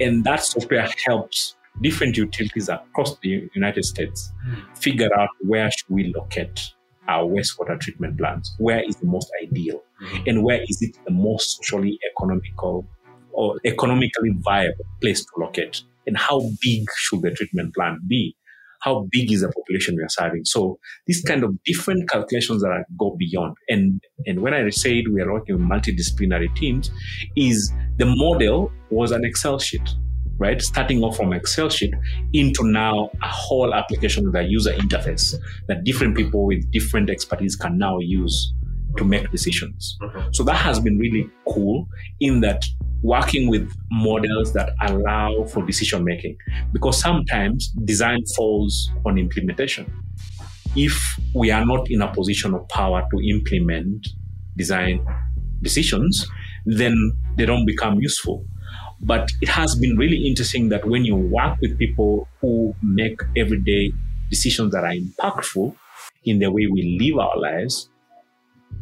And 0.00 0.24
that 0.24 0.42
software 0.44 0.88
helps 1.06 1.56
different 1.82 2.16
utilities 2.16 2.68
across 2.68 3.18
the 3.18 3.48
United 3.54 3.84
States 3.84 4.32
figure 4.74 5.10
out 5.18 5.28
where 5.40 5.70
should 5.70 5.88
we 5.88 6.12
locate 6.16 6.72
our 7.08 7.24
wastewater 7.24 7.78
treatment 7.80 8.18
plants, 8.18 8.54
where 8.58 8.82
is 8.82 8.96
the 8.96 9.06
most 9.06 9.30
ideal, 9.42 9.82
mm-hmm. 10.02 10.28
and 10.28 10.44
where 10.44 10.60
is 10.68 10.82
it 10.82 10.96
the 11.06 11.10
most 11.10 11.56
socially 11.56 11.98
economical 12.12 12.86
or 13.32 13.58
economically 13.64 14.30
viable 14.40 14.84
place 15.00 15.24
to 15.24 15.30
locate, 15.38 15.82
and 16.06 16.16
how 16.16 16.40
big 16.60 16.84
should 16.96 17.22
the 17.22 17.30
treatment 17.30 17.74
plant 17.74 18.06
be? 18.08 18.36
How 18.80 19.06
big 19.10 19.32
is 19.32 19.40
the 19.40 19.48
population 19.48 19.96
we 19.96 20.02
are 20.02 20.08
serving? 20.08 20.44
So 20.44 20.78
these 21.06 21.22
kind 21.22 21.44
of 21.44 21.62
different 21.64 22.08
calculations 22.08 22.62
that 22.62 22.84
go 22.98 23.16
beyond. 23.18 23.56
And 23.68 24.00
and 24.26 24.40
when 24.40 24.54
I 24.54 24.68
said 24.70 25.04
we 25.12 25.20
are 25.20 25.32
working 25.32 25.56
with 25.56 25.64
multidisciplinary 25.64 26.54
teams, 26.56 26.90
is 27.36 27.72
the 27.96 28.06
model 28.06 28.72
was 28.90 29.10
an 29.10 29.24
Excel 29.24 29.58
sheet 29.58 29.88
right? 30.38 30.62
Starting 30.62 31.02
off 31.02 31.16
from 31.16 31.32
Excel 31.32 31.68
sheet 31.68 31.92
into 32.32 32.64
now 32.64 33.10
a 33.22 33.28
whole 33.28 33.74
application 33.74 34.24
with 34.24 34.36
a 34.36 34.44
user 34.44 34.72
interface 34.72 35.34
that 35.66 35.84
different 35.84 36.16
people 36.16 36.46
with 36.46 36.70
different 36.70 37.10
expertise 37.10 37.56
can 37.56 37.76
now 37.76 37.98
use 37.98 38.54
to 38.96 39.04
make 39.04 39.30
decisions. 39.30 39.98
Mm-hmm. 40.00 40.28
So 40.32 40.44
that 40.44 40.56
has 40.56 40.80
been 40.80 40.98
really 40.98 41.28
cool 41.48 41.88
in 42.20 42.40
that 42.40 42.64
working 43.02 43.48
with 43.48 43.70
models 43.90 44.52
that 44.52 44.72
allow 44.82 45.44
for 45.44 45.64
decision 45.64 46.04
making 46.04 46.36
because 46.72 47.00
sometimes 47.00 47.68
design 47.84 48.24
falls 48.36 48.90
on 49.06 49.18
implementation. 49.18 49.92
If 50.74 51.18
we 51.34 51.50
are 51.50 51.64
not 51.64 51.90
in 51.90 52.02
a 52.02 52.12
position 52.12 52.54
of 52.54 52.68
power 52.68 53.06
to 53.10 53.20
implement 53.28 54.08
design 54.56 55.04
decisions, 55.62 56.26
then 56.66 57.12
they 57.36 57.46
don't 57.46 57.66
become 57.66 58.00
useful. 58.00 58.44
But 59.00 59.30
it 59.40 59.48
has 59.48 59.76
been 59.76 59.96
really 59.96 60.26
interesting 60.26 60.68
that 60.70 60.86
when 60.86 61.04
you 61.04 61.14
work 61.14 61.58
with 61.60 61.78
people 61.78 62.28
who 62.40 62.74
make 62.82 63.20
everyday 63.36 63.92
decisions 64.28 64.72
that 64.72 64.84
are 64.84 64.92
impactful 64.92 65.74
in 66.24 66.40
the 66.40 66.50
way 66.50 66.66
we 66.66 66.98
live 67.00 67.18
our 67.18 67.38
lives, 67.38 67.88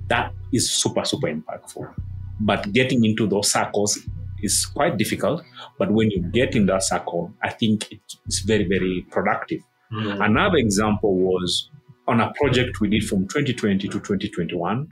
that 0.09 0.33
is 0.53 0.71
super, 0.71 1.05
super 1.05 1.29
impactful. 1.29 1.93
But 2.41 2.73
getting 2.73 3.05
into 3.05 3.27
those 3.27 3.51
circles 3.51 3.99
is 4.43 4.67
quite 4.67 4.97
difficult. 4.97 5.43
But 5.79 5.91
when 5.91 6.11
you 6.11 6.21
get 6.21 6.55
in 6.55 6.67
that 6.67 6.83
circle, 6.83 7.33
I 7.43 7.51
think 7.51 7.91
it's 8.27 8.41
very, 8.41 8.65
very 8.65 9.07
productive. 9.11 9.61
Mm-hmm. 9.93 10.21
Another 10.23 10.57
example 10.57 11.15
was 11.15 11.71
on 12.09 12.21
a 12.21 12.33
project 12.35 12.81
we 12.81 12.89
did 12.89 13.05
from 13.05 13.27
2020 13.29 13.89
to 13.89 13.99
2021. 14.01 14.89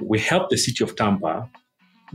We 0.00 0.18
helped 0.18 0.50
the 0.50 0.56
city 0.56 0.82
of 0.84 0.96
Tampa 0.96 1.48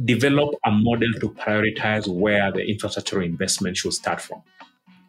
develop 0.04 0.56
a 0.66 0.72
model 0.72 1.12
to 1.22 1.30
prioritize 1.30 2.08
where 2.08 2.52
the 2.52 2.66
infrastructure 2.66 3.22
investment 3.22 3.78
should 3.78 3.94
start 3.94 4.20
from. 4.20 4.42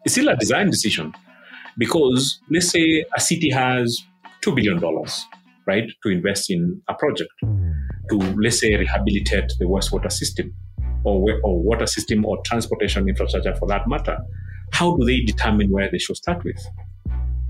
It's 0.05 0.13
still 0.13 0.29
a 0.29 0.37
design 0.37 0.69
decision 0.69 1.13
because 1.77 2.39
let's 2.49 2.69
say 2.69 3.03
a 3.15 3.19
city 3.19 3.49
has 3.49 3.99
$2 4.41 4.55
billion, 4.55 4.79
right, 5.65 5.89
to 6.03 6.09
invest 6.09 6.49
in 6.49 6.81
a 6.87 6.93
project 6.93 7.31
to, 8.09 8.17
let's 8.41 8.59
say, 8.59 8.75
rehabilitate 8.75 9.51
the 9.59 9.65
wastewater 9.65 10.11
system 10.11 10.53
or, 11.03 11.39
or 11.43 11.61
water 11.61 11.87
system 11.87 12.25
or 12.25 12.41
transportation 12.45 13.07
infrastructure 13.07 13.55
for 13.55 13.67
that 13.67 13.87
matter. 13.87 14.17
How 14.73 14.95
do 14.97 15.05
they 15.05 15.21
determine 15.21 15.69
where 15.69 15.89
they 15.89 15.97
should 15.97 16.17
start 16.17 16.43
with? 16.43 16.61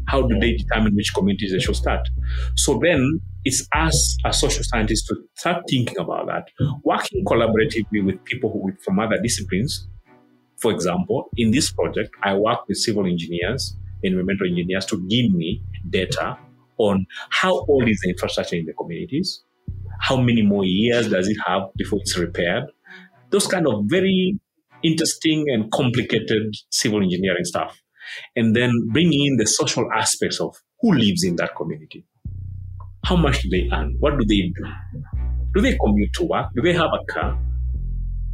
How 0.08 0.22
do 0.22 0.40
they 0.40 0.54
determine 0.54 0.96
which 0.96 1.14
communities 1.14 1.52
they 1.52 1.60
should 1.60 1.76
start? 1.76 2.08
So 2.56 2.80
then 2.82 3.20
it's 3.44 3.68
us 3.74 4.18
as 4.26 4.40
social 4.40 4.64
scientists 4.64 5.08
to 5.08 5.16
start 5.36 5.64
thinking 5.70 5.98
about 5.98 6.28
that, 6.28 6.48
working 6.84 7.26
collaboratively 7.26 8.06
with 8.06 8.24
people 8.24 8.52
who 8.52 8.72
from 8.84 9.00
other 9.00 9.20
disciplines. 9.22 9.88
For 10.58 10.72
example, 10.72 11.30
in 11.38 11.52
this 11.52 11.72
project, 11.72 12.12
I 12.24 12.36
work 12.36 12.68
with 12.68 12.78
civil 12.78 13.06
engineers, 13.06 13.76
environmental 14.04 14.48
engineers 14.48 14.86
to 14.88 14.98
give 15.08 15.32
me 15.32 15.62
data 15.90 16.38
on 16.78 17.06
how 17.32 17.66
old 17.68 17.88
is 17.88 18.00
the 18.04 18.10
infrastructure 18.10 18.56
in 18.56 18.66
the 18.66 18.74
communities, 18.74 19.44
how 20.02 20.18
many 20.18 20.42
more 20.42 20.66
years 20.66 21.10
does 21.10 21.28
it 21.28 21.38
have 21.46 21.64
before 21.76 22.00
it's 22.00 22.18
repaired, 22.18 22.66
those 23.30 23.48
kind 23.48 23.68
of 23.68 23.86
very 23.86 24.40
interesting 24.84 25.46
and 25.48 25.72
complicated 25.72 26.54
civil 26.70 27.02
engineering 27.02 27.44
stuff 27.44 27.82
and 28.36 28.56
then 28.56 28.72
bringing 28.92 29.26
in 29.26 29.38
the 29.38 29.46
social 29.46 29.92
aspects 29.94 30.40
of 30.40 30.56
who 30.82 30.94
lives 30.94 31.24
in 31.24 31.36
that 31.38 31.56
community. 31.56 32.06
How 33.06 33.16
much 33.16 33.42
do 33.42 33.50
they 33.50 33.70
earn? 33.72 33.96
What 34.00 34.18
do 34.20 34.26
they 34.26 34.52
do? 34.56 34.66
Do 35.54 35.62
they 35.62 35.78
commute 35.78 36.14
to 36.16 36.26
work? 36.26 36.48
Do 36.56 36.62
they 36.62 36.74
have 36.74 36.90
a 36.94 37.12
car? 37.12 37.40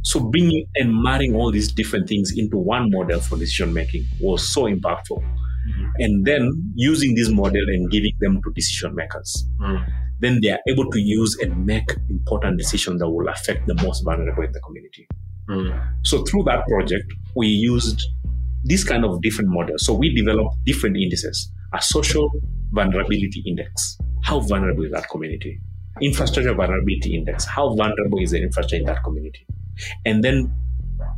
So 0.02 0.20
bringing 0.20 0.66
and 0.74 1.02
marrying 1.02 1.34
all 1.34 1.50
these 1.50 1.72
different 1.72 2.08
things 2.08 2.32
into 2.36 2.58
one 2.58 2.90
model 2.90 3.20
for 3.20 3.38
decision 3.38 3.72
making 3.72 4.04
was 4.20 4.52
so 4.52 4.64
impactful. 4.64 5.18
Mm-hmm. 5.18 5.90
And 5.98 6.26
then 6.26 6.72
using 6.74 7.14
this 7.14 7.30
model 7.30 7.62
and 7.68 7.90
giving 7.90 8.12
them 8.20 8.42
to 8.42 8.52
decision 8.54 8.94
makers. 8.94 9.48
Mm. 9.60 9.86
Then 10.20 10.40
they 10.40 10.50
are 10.50 10.60
able 10.68 10.90
to 10.90 11.00
use 11.00 11.36
and 11.40 11.66
make 11.66 11.96
important 12.08 12.58
decisions 12.58 13.00
that 13.00 13.10
will 13.10 13.28
affect 13.28 13.66
the 13.66 13.74
most 13.82 14.04
vulnerable 14.04 14.42
in 14.42 14.52
the 14.52 14.60
community. 14.60 15.06
Mm. 15.48 15.96
So 16.02 16.22
through 16.24 16.44
that 16.44 16.66
project, 16.66 17.12
we 17.36 17.48
used 17.48 18.02
these 18.64 18.84
kind 18.84 19.04
of 19.04 19.20
different 19.20 19.50
models. 19.50 19.84
So 19.84 19.92
we 19.92 20.14
developed 20.14 20.56
different 20.64 20.96
indices, 20.96 21.50
a 21.74 21.82
social 21.82 22.30
vulnerability 22.70 23.42
index. 23.46 23.98
How 24.22 24.40
vulnerable 24.40 24.84
is 24.84 24.92
that 24.92 25.08
community? 25.10 25.60
Infrastructure 26.00 26.54
vulnerability 26.54 27.14
index. 27.14 27.44
How 27.44 27.74
vulnerable 27.74 28.18
is 28.20 28.30
the 28.30 28.42
infrastructure 28.42 28.76
in 28.76 28.84
that 28.86 29.04
community? 29.04 29.46
And 30.04 30.24
then 30.24 30.52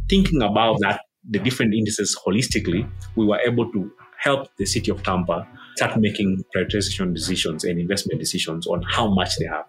thinking 0.09 0.43
about 0.43 0.79
that, 0.81 1.01
the 1.29 1.39
different 1.39 1.75
indices 1.75 2.17
holistically, 2.27 2.89
we 3.17 3.27
were 3.27 3.39
able 3.41 3.71
to 3.73 3.91
help 4.19 4.49
the 4.57 4.67
city 4.67 4.91
of 4.91 5.03
Tampa 5.03 5.47
start 5.77 5.99
making 5.99 6.43
prioritization 6.55 7.15
decisions 7.15 7.65
and 7.65 7.79
investment 7.79 8.19
decisions 8.19 8.67
on 8.67 8.83
how 8.83 9.09
much 9.09 9.37
they 9.39 9.47
have. 9.47 9.67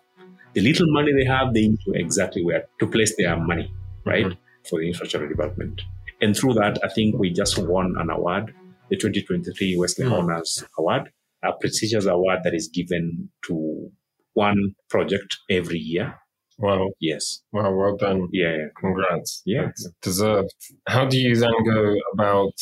The 0.53 0.61
little 0.61 0.87
money 0.89 1.11
they 1.13 1.25
have, 1.25 1.53
they 1.53 1.67
know 1.67 1.93
exactly 1.93 2.43
where 2.43 2.65
to 2.79 2.87
place 2.87 3.13
their 3.17 3.37
money, 3.37 3.71
right, 4.05 4.25
mm-hmm. 4.25 4.67
for 4.69 4.79
the 4.79 4.87
infrastructure 4.87 5.27
development. 5.27 5.81
And 6.21 6.35
through 6.35 6.53
that, 6.55 6.79
I 6.83 6.89
think 6.89 7.19
we 7.19 7.31
just 7.31 7.57
won 7.57 7.95
an 7.99 8.09
award, 8.09 8.55
the 8.89 8.95
2023 8.95 9.77
Wesley 9.77 10.05
mm. 10.05 10.17
Honors 10.17 10.63
Award, 10.77 11.11
a 11.43 11.53
prestigious 11.53 12.05
award 12.05 12.39
that 12.43 12.55
is 12.55 12.69
given 12.69 13.29
to 13.45 13.91
one 14.33 14.75
project 14.89 15.37
every 15.49 15.77
year. 15.77 16.15
Wow. 16.57 16.89
Yes. 16.99 17.43
Wow, 17.51 17.75
well 17.75 17.97
done. 17.97 18.29
Yeah. 18.31 18.57
Congrats. 18.79 19.43
Yeah. 19.45 19.69
deserved. 20.01 20.49
How 20.87 21.05
do 21.05 21.19
you 21.19 21.35
then 21.35 21.51
go 21.65 21.95
about 22.13 22.53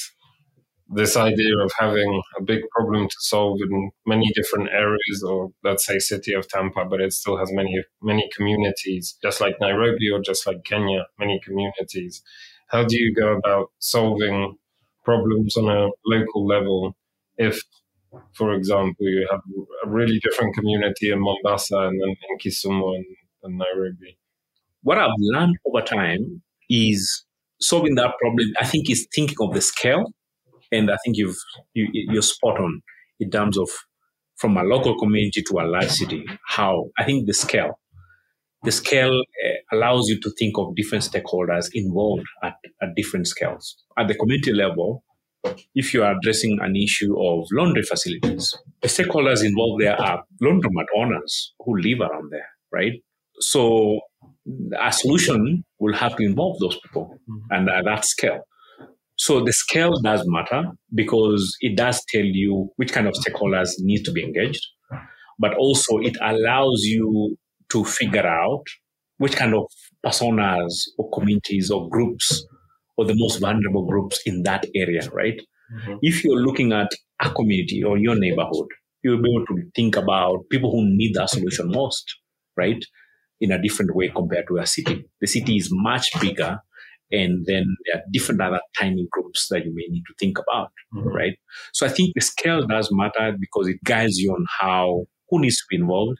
this 0.89 1.17
idea 1.17 1.57
of 1.63 1.71
having 1.79 2.21
a 2.37 2.43
big 2.43 2.61
problem 2.69 3.07
to 3.07 3.15
solve 3.19 3.59
in 3.61 3.91
many 4.05 4.31
different 4.35 4.69
areas 4.69 5.23
or 5.25 5.51
let's 5.63 5.85
say 5.85 5.97
city 5.97 6.33
of 6.33 6.47
Tampa 6.47 6.85
but 6.85 7.01
it 7.01 7.11
still 7.11 7.37
has 7.37 7.51
many 7.51 7.83
many 8.01 8.29
communities 8.35 9.17
just 9.21 9.41
like 9.41 9.55
Nairobi 9.59 10.09
or 10.11 10.19
just 10.21 10.45
like 10.45 10.63
Kenya 10.63 11.05
many 11.17 11.39
communities. 11.43 12.21
How 12.67 12.83
do 12.83 12.97
you 12.97 13.13
go 13.15 13.35
about 13.35 13.71
solving 13.79 14.57
problems 15.03 15.57
on 15.57 15.69
a 15.69 15.89
local 16.05 16.45
level 16.45 16.95
if 17.37 17.61
for 18.33 18.53
example 18.53 19.07
you 19.07 19.27
have 19.31 19.41
a 19.83 19.89
really 19.89 20.19
different 20.19 20.55
community 20.55 21.11
in 21.11 21.19
mombasa 21.19 21.77
and 21.77 21.99
then 21.99 22.15
in 22.29 22.37
kisumu 22.37 22.95
and, 22.95 23.05
and 23.43 23.57
nairobi? 23.57 24.17
What 24.83 24.99
i've 24.99 25.09
learned 25.17 25.55
over 25.65 25.81
time 25.81 26.43
is 26.69 27.25
solving 27.59 27.95
that 27.95 28.13
problem 28.19 28.47
i 28.59 28.65
think 28.65 28.89
is 28.89 29.07
thinking 29.15 29.37
of 29.39 29.53
the 29.53 29.61
scale 29.61 30.05
and 30.75 30.91
i 30.91 30.97
think 31.03 31.17
you've 31.17 31.37
you, 31.73 31.87
you're 31.91 32.21
spot 32.21 32.59
on 32.59 32.81
in 33.19 33.29
terms 33.29 33.57
of 33.57 33.69
from 34.35 34.57
a 34.57 34.63
local 34.63 34.97
community 34.97 35.41
to 35.41 35.59
a 35.59 35.65
large 35.65 35.89
city 35.89 36.25
how 36.47 36.85
i 36.97 37.03
think 37.03 37.25
the 37.27 37.33
scale 37.33 37.79
the 38.65 38.71
scale 38.71 39.21
uh, 39.21 39.75
allows 39.75 40.09
you 40.09 40.19
to 40.19 40.31
think 40.39 40.57
of 40.57 40.75
different 40.75 41.03
stakeholders 41.03 41.69
involved 41.73 42.25
at, 42.43 42.55
at 42.81 42.95
different 42.95 43.27
scales. 43.27 43.77
At 43.97 44.07
the 44.07 44.15
community 44.15 44.53
level, 44.53 45.03
if 45.75 45.93
you 45.93 46.03
are 46.03 46.15
addressing 46.17 46.57
an 46.61 46.75
issue 46.75 47.15
of 47.21 47.45
laundry 47.51 47.83
facilities, 47.83 48.57
the 48.81 48.87
stakeholders 48.87 49.45
involved 49.45 49.83
there 49.83 49.99
are 50.01 50.23
laundromat 50.41 50.87
owners 50.97 51.53
who 51.59 51.77
live 51.77 52.01
around 52.01 52.31
there, 52.31 52.49
right? 52.71 52.93
So 53.39 54.01
a 54.79 54.91
solution 54.91 55.63
will 55.79 55.93
have 55.93 56.15
to 56.15 56.23
involve 56.23 56.59
those 56.59 56.79
people 56.81 57.19
mm-hmm. 57.29 57.53
and 57.53 57.69
at 57.69 57.85
that 57.85 58.05
scale. 58.05 58.41
So 59.17 59.43
the 59.43 59.53
scale 59.53 59.99
does 60.01 60.23
matter 60.25 60.63
because 60.93 61.55
it 61.61 61.77
does 61.77 62.03
tell 62.09 62.25
you 62.25 62.69
which 62.75 62.91
kind 62.91 63.07
of 63.07 63.13
stakeholders 63.13 63.71
need 63.79 64.03
to 64.03 64.11
be 64.11 64.23
engaged, 64.23 64.65
but 65.39 65.53
also 65.55 65.97
it 65.99 66.17
allows 66.21 66.83
you 66.83 67.37
to 67.69 67.85
figure 67.85 68.27
out 68.27 68.63
which 69.17 69.35
kind 69.35 69.53
of 69.53 69.63
personas 70.05 70.73
or 70.97 71.09
communities 71.11 71.71
or 71.71 71.89
groups 71.89 72.45
or 72.97 73.05
the 73.05 73.15
most 73.15 73.39
vulnerable 73.39 73.85
groups 73.85 74.19
in 74.25 74.43
that 74.43 74.65
area, 74.75 75.09
right? 75.11 75.41
Mm-hmm. 75.73 75.95
If 76.01 76.23
you're 76.23 76.41
looking 76.41 76.73
at 76.73 76.91
a 77.21 77.29
community 77.29 77.83
or 77.83 77.97
your 77.97 78.15
neighborhood, 78.15 78.67
you'll 79.03 79.21
be 79.21 79.29
able 79.29 79.45
to 79.47 79.69
think 79.75 79.95
about 79.95 80.49
people 80.49 80.71
who 80.71 80.85
need 80.85 81.13
that 81.15 81.29
solution 81.29 81.69
most, 81.69 82.03
right? 82.57 82.83
In 83.39 83.51
a 83.51 83.61
different 83.61 83.95
way 83.95 84.09
compared 84.09 84.47
to 84.49 84.57
a 84.57 84.65
city. 84.65 85.05
The 85.21 85.27
city 85.27 85.57
is 85.57 85.69
much 85.71 86.09
bigger 86.19 86.59
And 87.11 87.45
then 87.45 87.75
there 87.85 88.01
are 88.01 88.03
different 88.11 88.41
other 88.41 88.59
timing 88.79 89.07
groups 89.11 89.47
that 89.49 89.63
you 89.63 89.73
may 89.73 89.85
need 89.89 90.03
to 90.07 90.13
think 90.19 90.37
about, 90.39 90.71
mm-hmm. 90.93 91.07
right? 91.09 91.37
So 91.73 91.85
I 91.85 91.89
think 91.89 92.13
the 92.15 92.21
scale 92.21 92.65
does 92.65 92.89
matter 92.91 93.35
because 93.39 93.67
it 93.67 93.83
guides 93.83 94.17
you 94.17 94.31
on 94.31 94.45
how, 94.59 95.05
who 95.29 95.39
needs 95.39 95.57
to 95.57 95.63
be 95.69 95.77
involved, 95.77 96.19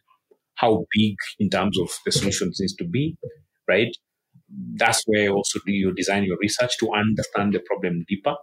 how 0.56 0.86
big 0.95 1.15
in 1.39 1.50
terms 1.50 1.80
of 1.80 1.89
the 2.06 2.12
solutions 2.12 2.60
needs 2.60 2.76
to 2.76 2.86
be, 2.86 3.17
right? 3.67 3.89
That's 4.76 5.04
where 5.06 5.30
also 5.30 5.60
you 5.65 5.93
design 5.93 6.24
your 6.24 6.38
research 6.39 6.78
to 6.80 6.91
understand 6.93 7.54
the 7.54 7.62
problem 7.65 8.06
deeper. 8.08 8.36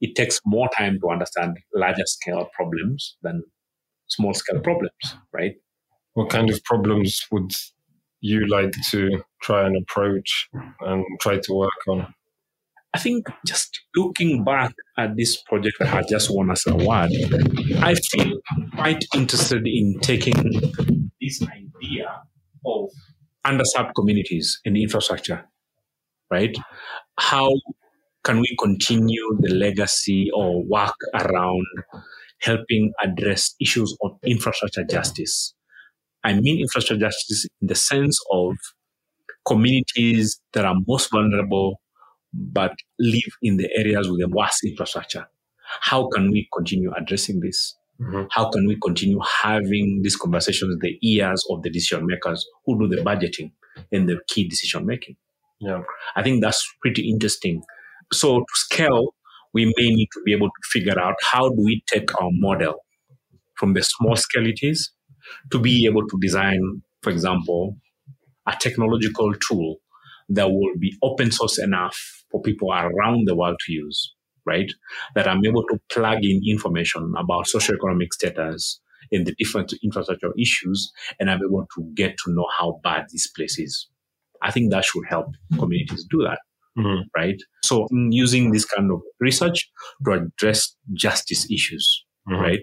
It 0.00 0.14
takes 0.14 0.40
more 0.44 0.68
time 0.76 0.98
to 1.00 1.10
understand 1.10 1.56
larger 1.74 2.04
scale 2.04 2.48
problems 2.54 3.16
than 3.22 3.42
small 4.08 4.34
scale 4.34 4.60
problems, 4.60 4.92
right? 5.32 5.54
What 6.14 6.30
kind 6.30 6.50
of 6.50 6.62
problems 6.64 7.26
would 7.30 7.52
you 8.20 8.46
like 8.46 8.72
to 8.90 9.22
try 9.42 9.66
and 9.66 9.76
approach 9.76 10.48
and 10.80 11.04
try 11.20 11.38
to 11.38 11.52
work 11.54 11.86
on? 11.88 12.14
I 12.94 12.98
think 12.98 13.26
just 13.46 13.80
looking 13.94 14.44
back 14.44 14.74
at 14.96 15.14
this 15.16 15.40
project 15.42 15.76
that 15.78 15.88
has 15.88 16.06
just 16.06 16.34
won 16.34 16.50
us 16.50 16.66
an 16.66 16.80
award, 16.80 17.10
I 17.80 17.94
feel 17.94 18.40
quite 18.74 19.04
interested 19.14 19.66
in 19.66 19.98
taking 20.00 20.34
this 21.20 21.42
idea 21.42 22.22
of 22.64 22.88
underserved 23.46 23.92
communities 23.94 24.58
in 24.64 24.76
infrastructure, 24.76 25.44
right? 26.30 26.56
How 27.18 27.50
can 28.24 28.40
we 28.40 28.56
continue 28.58 29.36
the 29.40 29.54
legacy 29.54 30.30
or 30.34 30.64
work 30.64 30.96
around 31.14 31.66
helping 32.40 32.92
address 33.02 33.54
issues 33.60 33.96
of 34.02 34.12
infrastructure 34.24 34.84
justice? 34.84 35.54
I 36.28 36.38
mean 36.38 36.60
infrastructure 36.60 37.00
justice 37.06 37.46
in 37.62 37.68
the 37.68 37.74
sense 37.74 38.18
of 38.30 38.54
communities 39.46 40.38
that 40.52 40.66
are 40.66 40.76
most 40.86 41.10
vulnerable 41.10 41.80
but 42.34 42.74
live 42.98 43.32
in 43.42 43.56
the 43.56 43.68
areas 43.74 44.10
with 44.10 44.20
the 44.20 44.28
worst 44.28 44.62
infrastructure. 44.62 45.26
How 45.80 46.06
can 46.08 46.30
we 46.30 46.46
continue 46.54 46.92
addressing 46.94 47.40
this? 47.40 47.74
Mm-hmm. 47.98 48.24
How 48.30 48.50
can 48.50 48.66
we 48.66 48.78
continue 48.78 49.18
having 49.42 50.02
these 50.02 50.16
conversations 50.16 50.78
the 50.80 50.98
ears 51.02 51.42
of 51.50 51.62
the 51.62 51.70
decision 51.70 52.06
makers 52.06 52.46
who 52.66 52.78
do 52.78 52.94
the 52.94 53.02
budgeting 53.02 53.52
and 53.90 54.06
the 54.06 54.18
key 54.28 54.46
decision 54.46 54.84
making? 54.84 55.16
Yeah. 55.60 55.82
I 56.14 56.22
think 56.22 56.42
that's 56.42 56.62
pretty 56.82 57.08
interesting. 57.08 57.62
So 58.12 58.40
to 58.40 58.44
scale, 58.54 59.14
we 59.54 59.64
may 59.64 59.88
need 59.88 60.08
to 60.12 60.22
be 60.26 60.32
able 60.32 60.48
to 60.48 60.68
figure 60.70 61.00
out 61.00 61.14
how 61.32 61.48
do 61.48 61.56
we 61.56 61.82
take 61.90 62.14
our 62.20 62.28
model 62.32 62.74
from 63.54 63.72
the 63.72 63.82
small 63.82 64.14
scale 64.14 64.46
it 64.46 64.58
is 64.62 64.90
to 65.50 65.58
be 65.58 65.86
able 65.86 66.06
to 66.06 66.18
design, 66.20 66.82
for 67.02 67.10
example, 67.10 67.76
a 68.46 68.56
technological 68.58 69.32
tool 69.34 69.76
that 70.28 70.50
will 70.50 70.76
be 70.78 70.96
open 71.02 71.30
source 71.30 71.58
enough 71.58 72.24
for 72.30 72.42
people 72.42 72.72
around 72.72 73.26
the 73.26 73.34
world 73.34 73.56
to 73.66 73.72
use, 73.72 74.14
right? 74.44 74.72
That 75.14 75.26
I'm 75.28 75.44
able 75.44 75.64
to 75.68 75.80
plug 75.90 76.18
in 76.22 76.42
information 76.46 77.14
about 77.16 77.46
socioeconomic 77.46 78.12
status 78.12 78.80
in 79.10 79.24
the 79.24 79.34
different 79.38 79.72
infrastructure 79.82 80.32
issues, 80.38 80.92
and 81.18 81.30
I'm 81.30 81.40
able 81.42 81.66
to 81.76 81.90
get 81.94 82.16
to 82.24 82.32
know 82.32 82.46
how 82.58 82.80
bad 82.82 83.06
this 83.10 83.26
place 83.28 83.58
is. 83.58 83.88
I 84.42 84.50
think 84.50 84.70
that 84.70 84.84
should 84.84 85.04
help 85.08 85.28
communities 85.58 86.06
do 86.10 86.22
that. 86.22 86.40
Mm-hmm. 86.78 87.02
Right. 87.16 87.40
So 87.64 87.88
using 87.90 88.52
this 88.52 88.64
kind 88.64 88.92
of 88.92 89.00
research 89.18 89.68
to 90.04 90.12
address 90.12 90.76
justice 90.92 91.50
issues, 91.50 92.04
mm-hmm. 92.28 92.40
right? 92.40 92.60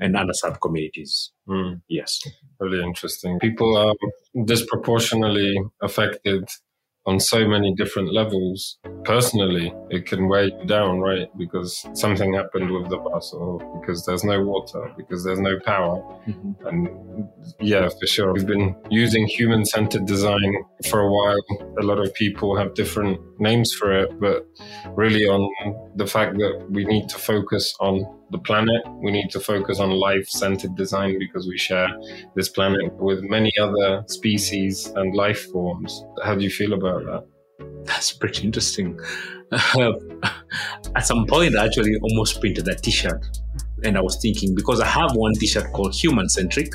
And 0.00 0.14
underserved 0.14 0.60
communities. 0.60 1.32
Mm. 1.48 1.82
Yes. 1.88 2.20
Really 2.58 2.82
interesting. 2.82 3.38
People 3.38 3.76
are 3.76 3.94
disproportionately 4.44 5.56
affected 5.82 6.48
on 7.06 7.18
so 7.18 7.48
many 7.48 7.74
different 7.74 8.12
levels. 8.12 8.78
Personally, 9.04 9.72
it 9.88 10.04
can 10.04 10.28
weigh 10.28 10.46
you 10.46 10.66
down, 10.66 11.00
right? 11.00 11.28
Because 11.38 11.86
something 11.94 12.34
happened 12.34 12.70
with 12.70 12.90
the 12.90 12.98
bus, 12.98 13.32
or 13.32 13.58
because 13.80 14.04
there's 14.04 14.22
no 14.22 14.44
water, 14.44 14.92
because 14.98 15.24
there's 15.24 15.40
no 15.40 15.58
power. 15.60 16.02
Mm-hmm. 16.28 16.66
And 16.66 17.28
yeah, 17.58 17.88
for 17.88 18.06
sure. 18.06 18.34
We've 18.34 18.46
been 18.46 18.76
using 18.90 19.26
human 19.26 19.64
centered 19.64 20.04
design 20.04 20.54
for 20.90 21.00
a 21.00 21.10
while. 21.10 21.40
A 21.80 21.84
lot 21.84 21.98
of 21.98 22.12
people 22.14 22.54
have 22.56 22.74
different 22.74 23.18
names 23.40 23.72
for 23.72 23.98
it, 23.98 24.20
but 24.20 24.46
really 24.90 25.24
on 25.24 25.48
the 25.96 26.06
fact 26.06 26.36
that 26.36 26.66
we 26.68 26.84
need 26.84 27.08
to 27.08 27.18
focus 27.18 27.74
on 27.80 28.04
the 28.30 28.38
planet. 28.38 28.82
We 29.02 29.10
need 29.10 29.30
to 29.30 29.40
focus 29.40 29.80
on 29.80 29.90
life 29.90 30.28
centered 30.28 30.76
design 30.76 31.18
because 31.18 31.46
we 31.46 31.58
share 31.58 31.88
this 32.34 32.48
planet 32.48 32.92
with 32.94 33.22
many 33.22 33.52
other 33.60 34.04
species 34.06 34.86
and 34.96 35.14
life 35.14 35.50
forms. 35.50 36.04
How 36.22 36.34
do 36.34 36.42
you 36.42 36.50
feel 36.50 36.72
about 36.72 37.04
that? 37.04 37.26
That's 37.84 38.12
pretty 38.12 38.44
interesting. 38.44 38.98
at 39.52 41.06
some 41.06 41.26
point, 41.26 41.56
I 41.56 41.66
actually 41.66 41.96
almost 42.02 42.40
printed 42.40 42.68
a 42.68 42.74
t 42.74 42.90
shirt. 42.90 43.24
And 43.84 43.96
I 43.96 44.00
was 44.00 44.18
thinking, 44.20 44.54
because 44.54 44.80
I 44.80 44.86
have 44.86 45.10
one 45.14 45.34
t 45.34 45.46
shirt 45.46 45.72
called 45.72 45.94
Human 45.94 46.28
Centric, 46.28 46.72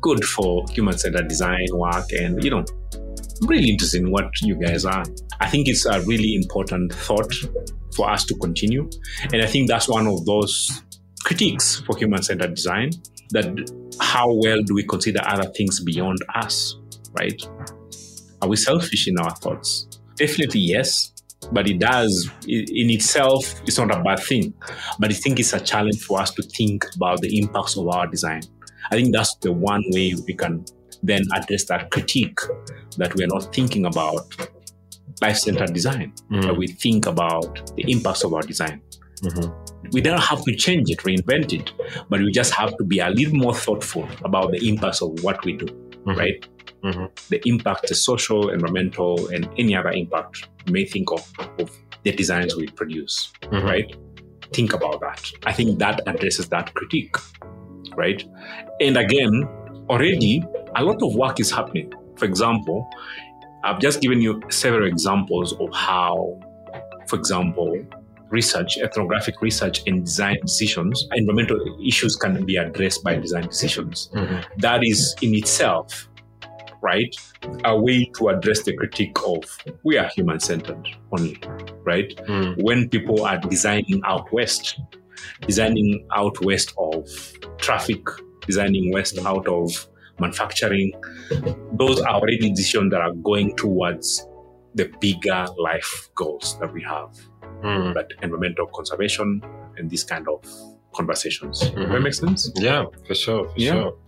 good 0.00 0.24
for 0.24 0.64
human 0.70 0.96
centered 0.96 1.28
design 1.28 1.66
work, 1.72 2.06
and 2.12 2.42
you 2.42 2.50
know, 2.50 2.64
really 3.42 3.70
interested 3.70 4.00
in 4.00 4.10
what 4.10 4.40
you 4.40 4.54
guys 4.54 4.84
are. 4.84 5.04
I 5.40 5.48
think 5.48 5.68
it's 5.68 5.86
a 5.86 6.00
really 6.02 6.34
important 6.34 6.92
thought 6.92 7.32
for 7.98 8.08
us 8.08 8.24
to 8.24 8.34
continue. 8.36 8.88
And 9.32 9.42
I 9.42 9.46
think 9.46 9.68
that's 9.68 9.88
one 9.88 10.06
of 10.06 10.24
those 10.24 10.82
critiques 11.24 11.80
for 11.80 11.98
human 11.98 12.22
centered 12.22 12.54
design 12.54 12.90
that 13.30 13.46
how 14.00 14.32
well 14.32 14.62
do 14.62 14.72
we 14.72 14.84
consider 14.84 15.20
other 15.24 15.50
things 15.50 15.80
beyond 15.80 16.18
us, 16.36 16.76
right? 17.18 17.42
Are 18.40 18.48
we 18.48 18.54
selfish 18.56 19.08
in 19.08 19.18
our 19.18 19.34
thoughts? 19.34 19.88
Definitely 20.14 20.60
yes, 20.60 21.12
but 21.52 21.68
it 21.68 21.80
does 21.80 22.30
in 22.46 22.90
itself 22.90 23.60
it's 23.64 23.78
not 23.78 23.94
a 23.94 24.02
bad 24.02 24.18
thing 24.18 24.52
but 24.98 25.08
i 25.10 25.14
think 25.14 25.38
it's 25.38 25.52
a 25.52 25.60
challenge 25.60 26.02
for 26.02 26.20
us 26.20 26.32
to 26.32 26.42
think 26.42 26.84
about 26.96 27.20
the 27.20 27.38
impacts 27.38 27.76
of 27.76 27.86
our 27.86 28.08
design 28.08 28.42
i 28.90 28.96
think 28.96 29.14
that's 29.14 29.36
the 29.36 29.52
one 29.52 29.84
way 29.90 30.12
we 30.26 30.34
can 30.34 30.64
then 31.04 31.22
address 31.36 31.64
that 31.66 31.90
critique 31.92 32.40
that 32.96 33.14
we're 33.14 33.28
not 33.28 33.54
thinking 33.54 33.86
about 33.86 34.26
life-centered 35.20 35.72
design 35.72 36.12
mm. 36.30 36.42
that 36.42 36.56
we 36.56 36.66
think 36.66 37.06
about 37.06 37.74
the 37.76 37.90
impacts 37.90 38.24
of 38.24 38.34
our 38.34 38.42
design 38.42 38.80
mm-hmm. 39.22 39.88
we 39.92 40.00
don't 40.00 40.20
have 40.20 40.42
to 40.44 40.54
change 40.54 40.90
it 40.90 40.98
reinvent 41.00 41.52
it 41.52 41.72
but 42.08 42.20
we 42.20 42.30
just 42.30 42.52
have 42.52 42.76
to 42.76 42.84
be 42.84 42.98
a 42.98 43.10
little 43.10 43.34
more 43.34 43.54
thoughtful 43.54 44.08
about 44.24 44.50
the 44.52 44.68
impacts 44.68 45.02
of 45.02 45.22
what 45.22 45.44
we 45.44 45.52
do 45.52 45.66
mm-hmm. 45.66 46.18
right 46.18 46.48
mm-hmm. 46.82 47.06
the 47.30 47.40
impact 47.46 47.88
the 47.88 47.94
social 47.94 48.50
environmental 48.50 49.28
and 49.28 49.48
any 49.58 49.74
other 49.74 49.90
impact 49.90 50.48
you 50.66 50.72
may 50.72 50.84
think 50.84 51.10
of, 51.10 51.30
of 51.58 51.70
the 52.04 52.12
designs 52.12 52.56
we 52.56 52.66
produce 52.68 53.32
mm-hmm. 53.42 53.66
right 53.66 53.96
think 54.52 54.72
about 54.72 55.00
that 55.00 55.30
i 55.46 55.52
think 55.52 55.78
that 55.78 56.00
addresses 56.06 56.48
that 56.48 56.72
critique 56.74 57.16
right 57.96 58.24
and 58.80 58.96
again 58.96 59.48
already 59.90 60.42
a 60.76 60.84
lot 60.84 61.02
of 61.02 61.14
work 61.14 61.40
is 61.40 61.50
happening. 61.50 61.92
For 62.16 62.24
example, 62.24 62.88
I've 63.64 63.80
just 63.80 64.00
given 64.00 64.20
you 64.20 64.40
several 64.50 64.86
examples 64.86 65.52
of 65.54 65.72
how, 65.72 66.38
for 67.08 67.16
example, 67.16 67.84
research, 68.30 68.78
ethnographic 68.78 69.40
research 69.40 69.82
and 69.86 70.04
design 70.04 70.38
decisions, 70.42 71.08
environmental 71.12 71.58
issues 71.84 72.16
can 72.16 72.44
be 72.44 72.56
addressed 72.56 73.02
by 73.02 73.16
design 73.16 73.46
decisions. 73.46 74.10
Mm-hmm. 74.14 74.60
That 74.60 74.84
is 74.84 75.16
in 75.22 75.34
itself, 75.34 76.08
right, 76.82 77.14
a 77.64 77.78
way 77.78 78.10
to 78.16 78.28
address 78.28 78.62
the 78.62 78.76
critique 78.76 79.16
of 79.26 79.44
we 79.82 79.98
are 79.98 80.08
human 80.14 80.40
centered 80.40 80.88
only, 81.12 81.40
right? 81.84 82.14
Mm. 82.26 82.62
When 82.62 82.88
people 82.88 83.24
are 83.24 83.38
designing 83.38 84.02
out 84.04 84.30
west, 84.32 84.80
designing 85.42 86.06
out 86.14 86.44
west 86.44 86.74
of 86.78 87.08
traffic, 87.58 88.02
designing 88.46 88.92
west 88.92 89.18
out 89.18 89.46
of 89.48 89.88
manufacturing, 90.20 90.92
those 91.72 92.00
are 92.00 92.14
already 92.14 92.50
decisions 92.50 92.90
that 92.92 93.00
are 93.00 93.12
going 93.12 93.56
towards 93.56 94.26
the 94.74 94.90
bigger 95.00 95.46
life 95.56 96.08
goals 96.14 96.58
that 96.60 96.72
we 96.72 96.82
have, 96.82 97.16
mm. 97.62 97.94
like 97.94 98.10
environmental 98.22 98.66
conservation 98.66 99.42
and 99.76 99.90
these 99.90 100.04
kind 100.04 100.28
of 100.28 100.44
conversations. 100.94 101.62
Mm-hmm. 101.62 101.92
That 101.92 102.00
makes 102.00 102.18
sense? 102.18 102.50
Yeah, 102.56 102.84
for 103.06 103.14
sure, 103.14 103.48
for 103.48 103.54
yeah. 103.56 103.72
sure. 103.72 103.98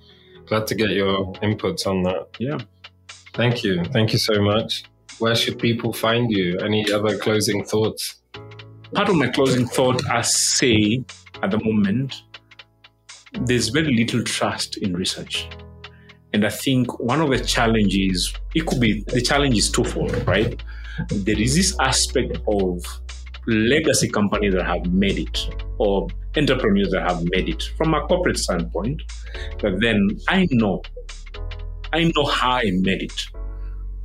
Glad 0.46 0.66
to 0.66 0.74
get 0.74 0.90
your 0.90 1.32
inputs 1.34 1.86
on 1.86 2.02
that. 2.02 2.28
Yeah. 2.38 2.58
Thank 3.34 3.62
you. 3.62 3.84
Thank 3.84 4.12
you 4.12 4.18
so 4.18 4.42
much. 4.42 4.84
Where 5.18 5.34
should 5.34 5.58
people 5.58 5.92
find 5.92 6.30
you? 6.30 6.58
Any 6.58 6.90
other 6.92 7.16
closing 7.18 7.64
thoughts? 7.64 8.16
Part 8.94 9.08
of 9.08 9.16
my 9.16 9.28
closing 9.28 9.66
thought, 9.66 10.04
I 10.10 10.22
say 10.22 11.04
at 11.42 11.50
the 11.50 11.62
moment, 11.62 12.22
there's 13.42 13.68
very 13.68 13.94
little 13.94 14.24
trust 14.24 14.78
in 14.78 14.96
research. 14.96 15.48
And 16.32 16.46
I 16.46 16.50
think 16.50 16.98
one 17.00 17.20
of 17.20 17.30
the 17.30 17.40
challenges, 17.40 18.32
it 18.54 18.66
could 18.66 18.80
be 18.80 19.02
the 19.08 19.20
challenge 19.20 19.56
is 19.58 19.70
twofold, 19.70 20.26
right? 20.26 20.62
There 21.08 21.38
is 21.38 21.54
this 21.56 21.76
aspect 21.80 22.38
of 22.46 22.84
legacy 23.46 24.08
companies 24.08 24.54
that 24.54 24.66
have 24.66 24.92
made 24.92 25.18
it 25.18 25.48
or 25.78 26.08
entrepreneurs 26.36 26.90
that 26.90 27.02
have 27.02 27.24
made 27.30 27.48
it 27.48 27.62
from 27.76 27.94
a 27.94 28.00
corporate 28.02 28.38
standpoint. 28.38 29.02
But 29.60 29.80
then 29.80 30.08
I 30.28 30.46
know, 30.50 30.82
I 31.92 32.12
know 32.14 32.24
how 32.26 32.52
I 32.52 32.70
made 32.80 33.02
it. 33.02 33.26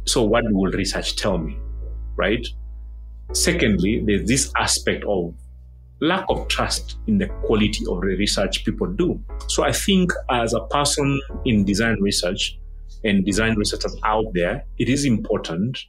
So 0.05 0.23
what 0.23 0.43
will 0.49 0.71
research 0.71 1.15
tell 1.15 1.37
me, 1.37 1.57
right? 2.15 2.45
Secondly, 3.33 4.03
there's 4.05 4.27
this 4.27 4.51
aspect 4.57 5.03
of 5.03 5.33
lack 6.01 6.25
of 6.29 6.47
trust 6.47 6.97
in 7.07 7.17
the 7.17 7.27
quality 7.45 7.85
of 7.89 8.01
the 8.01 8.15
research 8.17 8.65
people 8.65 8.87
do. 8.87 9.19
So 9.47 9.63
I 9.63 9.71
think 9.71 10.11
as 10.29 10.53
a 10.53 10.61
person 10.67 11.19
in 11.45 11.63
design 11.63 11.97
research 12.01 12.59
and 13.03 13.25
design 13.25 13.55
researchers 13.55 13.95
out 14.03 14.25
there, 14.33 14.65
it 14.77 14.89
is 14.89 15.05
important 15.05 15.79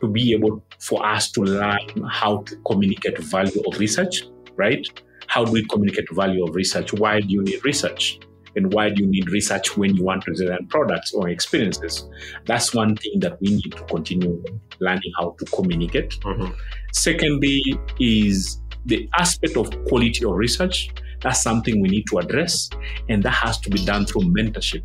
to 0.00 0.08
be 0.08 0.32
able 0.32 0.64
for 0.78 1.04
us 1.04 1.30
to 1.32 1.42
learn 1.42 1.78
how 2.08 2.38
to 2.42 2.56
communicate 2.66 3.18
value 3.18 3.60
of 3.66 3.78
research, 3.78 4.22
right? 4.56 4.86
How 5.26 5.44
do 5.44 5.52
we 5.52 5.64
communicate 5.66 6.10
value 6.12 6.44
of 6.44 6.54
research? 6.54 6.92
Why 6.94 7.20
do 7.20 7.28
you 7.28 7.42
need 7.42 7.64
research? 7.64 8.18
And 8.56 8.72
why 8.72 8.90
do 8.90 9.04
you 9.04 9.08
need 9.08 9.30
research 9.30 9.76
when 9.76 9.94
you 9.94 10.02
want 10.02 10.24
to 10.24 10.32
design 10.32 10.66
products 10.68 11.12
or 11.12 11.28
experiences? 11.28 12.08
That's 12.46 12.74
one 12.74 12.96
thing 12.96 13.20
that 13.20 13.40
we 13.40 13.48
need 13.48 13.72
to 13.72 13.84
continue 13.84 14.42
learning 14.80 15.12
how 15.18 15.36
to 15.38 15.44
communicate. 15.46 16.18
Mm-hmm. 16.20 16.52
Secondly, 16.92 17.62
is 18.00 18.59
the 18.86 19.08
aspect 19.18 19.56
of 19.56 19.70
quality 19.86 20.24
of 20.24 20.32
research. 20.32 20.90
That's 21.22 21.42
something 21.42 21.80
we 21.80 21.88
need 21.88 22.04
to 22.10 22.18
address, 22.18 22.70
and 23.08 23.22
that 23.22 23.30
has 23.30 23.58
to 23.60 23.70
be 23.70 23.84
done 23.84 24.06
through 24.06 24.22
mentorship. 24.22 24.82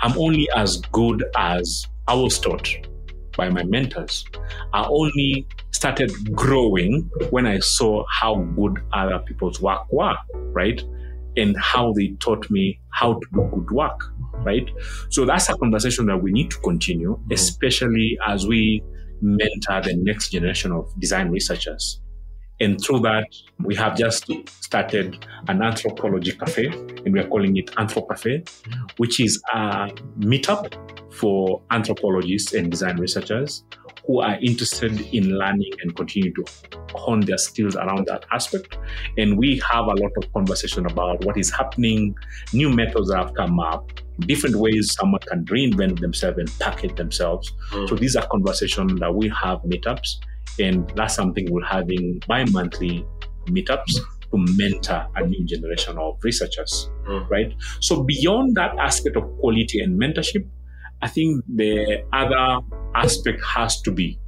I'm 0.00 0.16
only 0.18 0.48
as 0.54 0.80
good 0.92 1.24
as 1.36 1.86
I 2.06 2.14
was 2.14 2.38
taught 2.38 2.68
by 3.36 3.48
my 3.48 3.64
mentors. 3.64 4.24
I 4.72 4.84
only 4.86 5.46
started 5.70 6.12
growing 6.32 7.10
when 7.30 7.46
I 7.46 7.58
saw 7.60 8.04
how 8.20 8.36
good 8.56 8.78
other 8.92 9.18
people's 9.20 9.60
work 9.60 9.90
were, 9.90 10.14
right? 10.52 10.82
And 11.36 11.56
how 11.56 11.92
they 11.94 12.08
taught 12.20 12.50
me 12.50 12.78
how 12.90 13.14
to 13.14 13.26
do 13.32 13.48
good 13.54 13.70
work, 13.70 14.00
right? 14.44 14.68
So 15.10 15.24
that's 15.24 15.48
a 15.48 15.56
conversation 15.56 16.06
that 16.06 16.22
we 16.22 16.30
need 16.30 16.50
to 16.50 16.58
continue, 16.58 17.16
mm-hmm. 17.16 17.32
especially 17.32 18.18
as 18.26 18.46
we 18.46 18.82
mentor 19.22 19.80
the 19.82 19.94
next 19.96 20.30
generation 20.30 20.72
of 20.72 20.92
design 21.00 21.30
researchers. 21.30 22.01
And 22.62 22.80
through 22.82 23.00
that, 23.00 23.26
we 23.58 23.74
have 23.74 23.96
just 23.96 24.30
started 24.62 25.26
an 25.48 25.62
anthropology 25.62 26.32
cafe, 26.32 26.66
and 26.66 27.12
we 27.12 27.20
are 27.20 27.28
calling 27.28 27.56
it 27.56 27.66
Anthrocafe, 27.72 28.48
which 28.98 29.20
is 29.20 29.42
a 29.52 29.88
meetup 30.18 30.72
for 31.12 31.60
anthropologists 31.70 32.54
and 32.54 32.70
design 32.70 32.96
researchers 32.98 33.64
who 34.06 34.20
are 34.20 34.36
interested 34.40 35.00
in 35.14 35.38
learning 35.38 35.72
and 35.82 35.94
continue 35.96 36.32
to 36.34 36.44
hone 36.94 37.20
their 37.20 37.38
skills 37.38 37.76
around 37.76 38.06
that 38.06 38.24
aspect. 38.32 38.78
And 39.16 39.38
we 39.38 39.60
have 39.70 39.86
a 39.86 39.94
lot 39.94 40.10
of 40.16 40.32
conversation 40.32 40.86
about 40.86 41.24
what 41.24 41.36
is 41.36 41.50
happening, 41.50 42.14
new 42.52 42.70
methods 42.70 43.08
that 43.08 43.18
have 43.18 43.34
come 43.34 43.60
up, 43.60 43.92
different 44.20 44.56
ways 44.56 44.94
someone 44.98 45.20
can 45.20 45.44
reinvent 45.44 46.00
themselves 46.00 46.38
and 46.38 46.50
package 46.58 46.96
themselves. 46.96 47.52
Mm. 47.70 47.88
So 47.88 47.94
these 47.94 48.16
are 48.16 48.26
conversations 48.26 48.98
that 49.00 49.14
we 49.14 49.28
have 49.28 49.58
meetups, 49.60 50.16
and 50.58 50.90
that's 50.96 51.14
something 51.14 51.46
we're 51.50 51.64
having 51.64 52.20
bi-monthly 52.26 53.04
meetups 53.46 53.94
to 54.30 54.38
mentor 54.56 55.06
a 55.16 55.26
new 55.26 55.44
generation 55.44 55.98
of 55.98 56.18
researchers, 56.22 56.90
mm. 57.06 57.28
right? 57.28 57.54
So 57.80 58.02
beyond 58.02 58.54
that 58.56 58.76
aspect 58.78 59.16
of 59.16 59.24
quality 59.38 59.80
and 59.80 60.00
mentorship, 60.00 60.46
I 61.02 61.08
think 61.08 61.44
the 61.52 62.04
other 62.12 62.64
aspect 62.94 63.42
has 63.44 63.80
to 63.82 63.90
be 63.90 64.18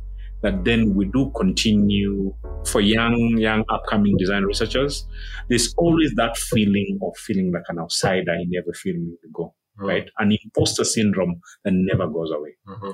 that 0.42 0.64
then 0.64 0.94
we 0.94 1.06
do 1.06 1.32
continue 1.34 2.34
for 2.66 2.80
young, 2.80 3.38
young 3.38 3.64
upcoming 3.70 4.16
design 4.18 4.42
researchers. 4.42 5.06
There's 5.48 5.72
always 5.78 6.12
that 6.16 6.36
feeling 6.36 6.98
of 7.02 7.16
feeling 7.16 7.50
like 7.50 7.62
an 7.68 7.78
outsider 7.78 8.34
in 8.34 8.50
every 8.56 8.74
field 8.74 8.96
you 8.96 9.18
go, 9.32 9.54
mm-hmm. 9.78 9.86
right? 9.86 10.10
An 10.18 10.36
imposter 10.44 10.84
syndrome 10.84 11.40
that 11.64 11.72
never 11.72 12.06
goes 12.08 12.30
away. 12.30 12.56
Mm-hmm. 12.68 12.90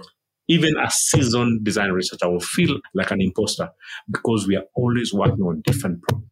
Even 0.50 0.74
a 0.78 0.90
seasoned 0.90 1.64
design 1.64 1.90
researcher 1.92 2.30
will 2.30 2.40
feel 2.40 2.78
like 2.94 3.10
an 3.12 3.20
imposter 3.22 3.70
because 4.10 4.46
we 4.48 4.56
are 4.56 4.64
always 4.74 5.14
working 5.14 5.42
on 5.44 5.62
different 5.64 6.02
problems. 6.02 6.30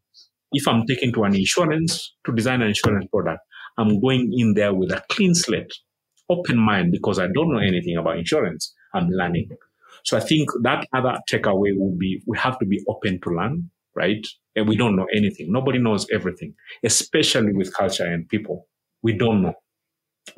If 0.51 0.67
I'm 0.67 0.85
taking 0.87 1.13
to 1.13 1.23
an 1.23 1.35
insurance 1.35 2.15
to 2.25 2.33
design 2.33 2.61
an 2.61 2.69
insurance 2.69 3.07
product, 3.11 3.41
I'm 3.77 3.99
going 4.01 4.33
in 4.37 4.55
there 4.55 4.73
with 4.73 4.91
a 4.91 5.03
clean 5.09 5.35
slate 5.35 5.73
open 6.29 6.57
mind 6.57 6.91
because 6.91 7.19
I 7.19 7.27
don't 7.33 7.51
know 7.51 7.59
anything 7.59 7.97
about 7.97 8.17
insurance. 8.17 8.73
I'm 8.93 9.09
learning. 9.09 9.49
So 10.05 10.17
I 10.17 10.21
think 10.21 10.49
that 10.63 10.87
other 10.93 11.17
takeaway 11.31 11.71
will 11.77 11.95
be 11.97 12.21
we 12.27 12.37
have 12.37 12.59
to 12.59 12.65
be 12.65 12.83
open 12.89 13.19
to 13.21 13.29
learn, 13.31 13.69
right? 13.95 14.25
And 14.55 14.67
we 14.67 14.77
don't 14.77 14.95
know 14.95 15.07
anything. 15.15 15.51
Nobody 15.51 15.79
knows 15.79 16.07
everything, 16.13 16.55
especially 16.83 17.53
with 17.53 17.73
culture 17.73 18.05
and 18.05 18.27
people. 18.29 18.67
We 19.03 19.13
don't 19.17 19.41
know. 19.41 19.53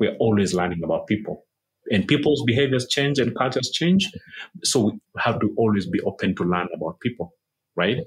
We're 0.00 0.16
always 0.16 0.54
learning 0.54 0.82
about 0.84 1.06
people. 1.06 1.44
And 1.92 2.08
people's 2.08 2.42
behaviors 2.44 2.88
change 2.88 3.20
and 3.20 3.36
cultures 3.36 3.70
change. 3.70 4.10
So 4.64 4.80
we 4.80 5.00
have 5.18 5.38
to 5.40 5.54
always 5.56 5.86
be 5.86 6.00
open 6.00 6.34
to 6.36 6.42
learn 6.42 6.68
about 6.74 6.98
people, 7.00 7.34
right? 7.76 7.98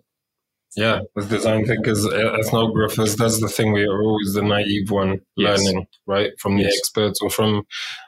Yeah, 0.75 0.99
with 1.15 1.29
design 1.29 1.65
thinkers, 1.65 2.05
uh, 2.05 2.35
ethnographers, 2.43 3.15
that's 3.15 3.39
the 3.39 3.47
thing. 3.47 3.71
We 3.71 3.85
are 3.85 4.01
always 4.01 4.33
the 4.33 4.41
naive 4.41 4.91
one 4.91 5.21
yes. 5.37 5.63
learning, 5.63 5.87
right? 6.05 6.31
From 6.39 6.57
the 6.57 6.63
yes. 6.63 6.75
experts 6.77 7.21
or 7.21 7.29
from 7.29 7.63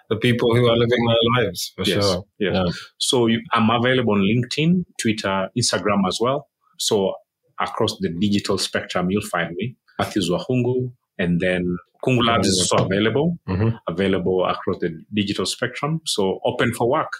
the 0.09 0.17
people 0.17 0.53
who 0.53 0.67
are 0.67 0.75
living 0.75 1.07
their 1.07 1.45
lives, 1.45 1.71
for 1.77 1.85
yes. 1.85 2.03
sure. 2.03 2.25
Yes. 2.39 2.53
Yeah. 2.53 2.65
So 2.97 3.27
you, 3.27 3.41
I'm 3.53 3.69
available 3.69 4.13
on 4.13 4.21
LinkedIn, 4.21 4.83
Twitter, 4.99 5.47
Instagram 5.57 6.05
as 6.07 6.17
well. 6.19 6.49
So 6.77 7.13
across 7.57 7.97
the 7.99 8.09
digital 8.09 8.57
spectrum, 8.57 9.11
you'll 9.11 9.21
find 9.21 9.55
me, 9.55 9.77
Mathews 9.97 10.29
Wakhungu. 10.29 10.91
And 11.19 11.39
then 11.39 11.77
Kungu 12.03 12.25
Labs 12.25 12.47
is 12.47 12.59
also 12.71 12.85
available, 12.85 13.37
mm-hmm. 13.47 13.75
available 13.87 14.45
across 14.45 14.77
the 14.79 15.03
digital 15.13 15.45
spectrum. 15.45 16.01
So 16.05 16.39
open 16.45 16.73
for 16.73 16.89
work, 16.89 17.11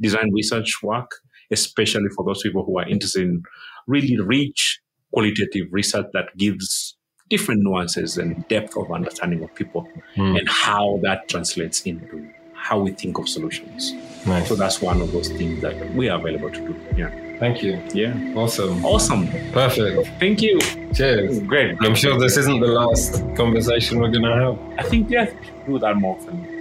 design 0.00 0.30
research 0.32 0.82
work, 0.82 1.10
especially 1.50 2.08
for 2.14 2.24
those 2.24 2.42
people 2.42 2.64
who 2.64 2.78
are 2.78 2.88
interested 2.88 3.22
in 3.22 3.42
really 3.86 4.18
rich 4.20 4.80
qualitative 5.12 5.66
research 5.70 6.06
that 6.12 6.36
gives 6.36 6.96
different 7.30 7.62
nuances 7.62 8.16
and 8.16 8.46
depth 8.48 8.76
of 8.76 8.90
understanding 8.90 9.42
of 9.42 9.54
people 9.54 9.88
mm. 10.16 10.38
and 10.38 10.48
how 10.48 10.98
that 11.02 11.28
translates 11.28 11.82
into 11.82 12.30
how 12.54 12.78
we 12.78 12.90
think 12.90 13.18
of 13.18 13.28
solutions. 13.28 13.92
Nice. 14.26 14.48
So 14.48 14.54
that's 14.54 14.82
one 14.82 15.00
of 15.00 15.12
those 15.12 15.28
things 15.28 15.62
that 15.62 15.94
we 15.94 16.08
are 16.08 16.18
available 16.18 16.50
to 16.50 16.60
do. 16.60 16.76
Yeah. 16.96 17.27
Thank 17.38 17.62
you. 17.62 17.80
Yeah. 17.94 18.14
Awesome. 18.34 18.84
Awesome. 18.84 19.28
Perfect. 19.52 20.08
Thank 20.18 20.42
you. 20.42 20.58
Cheers. 20.92 21.38
Great. 21.40 21.76
I'm 21.80 21.94
sure 21.94 22.18
this 22.18 22.36
isn't 22.36 22.60
the 22.60 22.66
last 22.66 23.22
conversation 23.36 24.00
we're 24.00 24.10
going 24.10 24.24
to 24.24 24.34
have. 24.34 24.58
I 24.78 24.82
think, 24.82 25.08
yeah, 25.08 25.30
do 25.64 25.78
that 25.78 25.96
more 25.96 26.16
often. 26.16 26.56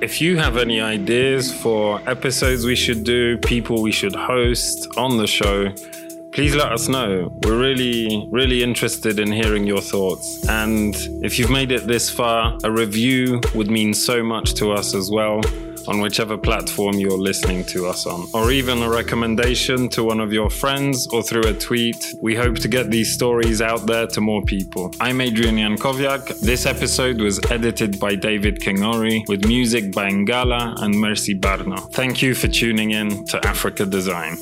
If 0.00 0.20
you 0.20 0.38
have 0.38 0.56
any 0.56 0.80
ideas 0.80 1.52
for 1.52 2.00
episodes 2.08 2.64
we 2.64 2.74
should 2.74 3.04
do, 3.04 3.36
people 3.38 3.82
we 3.82 3.92
should 3.92 4.14
host 4.14 4.88
on 4.96 5.18
the 5.18 5.26
show, 5.26 5.72
please 6.32 6.56
let 6.56 6.72
us 6.72 6.88
know. 6.88 7.30
We're 7.44 7.58
really, 7.58 8.26
really 8.32 8.62
interested 8.62 9.20
in 9.20 9.30
hearing 9.30 9.66
your 9.66 9.82
thoughts. 9.82 10.48
And 10.48 10.96
if 11.22 11.38
you've 11.38 11.50
made 11.50 11.70
it 11.70 11.86
this 11.86 12.10
far, 12.10 12.58
a 12.64 12.72
review 12.72 13.40
would 13.54 13.70
mean 13.70 13.94
so 13.94 14.22
much 14.22 14.54
to 14.54 14.72
us 14.72 14.94
as 14.94 15.10
well 15.10 15.42
on 15.90 16.00
whichever 16.00 16.38
platform 16.38 16.94
you're 16.94 17.18
listening 17.18 17.64
to 17.64 17.86
us 17.86 18.06
on, 18.06 18.26
or 18.32 18.52
even 18.52 18.82
a 18.82 18.88
recommendation 18.88 19.88
to 19.90 20.04
one 20.04 20.20
of 20.20 20.32
your 20.32 20.48
friends 20.48 21.08
or 21.08 21.22
through 21.22 21.46
a 21.48 21.52
tweet. 21.52 22.14
We 22.22 22.36
hope 22.36 22.58
to 22.60 22.68
get 22.68 22.90
these 22.90 23.12
stories 23.12 23.60
out 23.60 23.86
there 23.86 24.06
to 24.06 24.20
more 24.20 24.42
people. 24.42 24.92
I'm 25.00 25.20
Adrian 25.20 25.56
Jankowiak. 25.56 26.40
This 26.40 26.64
episode 26.64 27.20
was 27.20 27.40
edited 27.50 27.98
by 27.98 28.14
David 28.14 28.60
Kingori 28.60 29.28
with 29.28 29.44
music 29.44 29.92
by 29.92 30.10
Ngalah 30.10 30.80
and 30.80 30.94
Mercy 30.94 31.34
Barno. 31.34 31.90
Thank 31.92 32.22
you 32.22 32.34
for 32.34 32.46
tuning 32.46 32.92
in 32.92 33.24
to 33.26 33.40
Afrika 33.40 33.90
Design. 33.90 34.38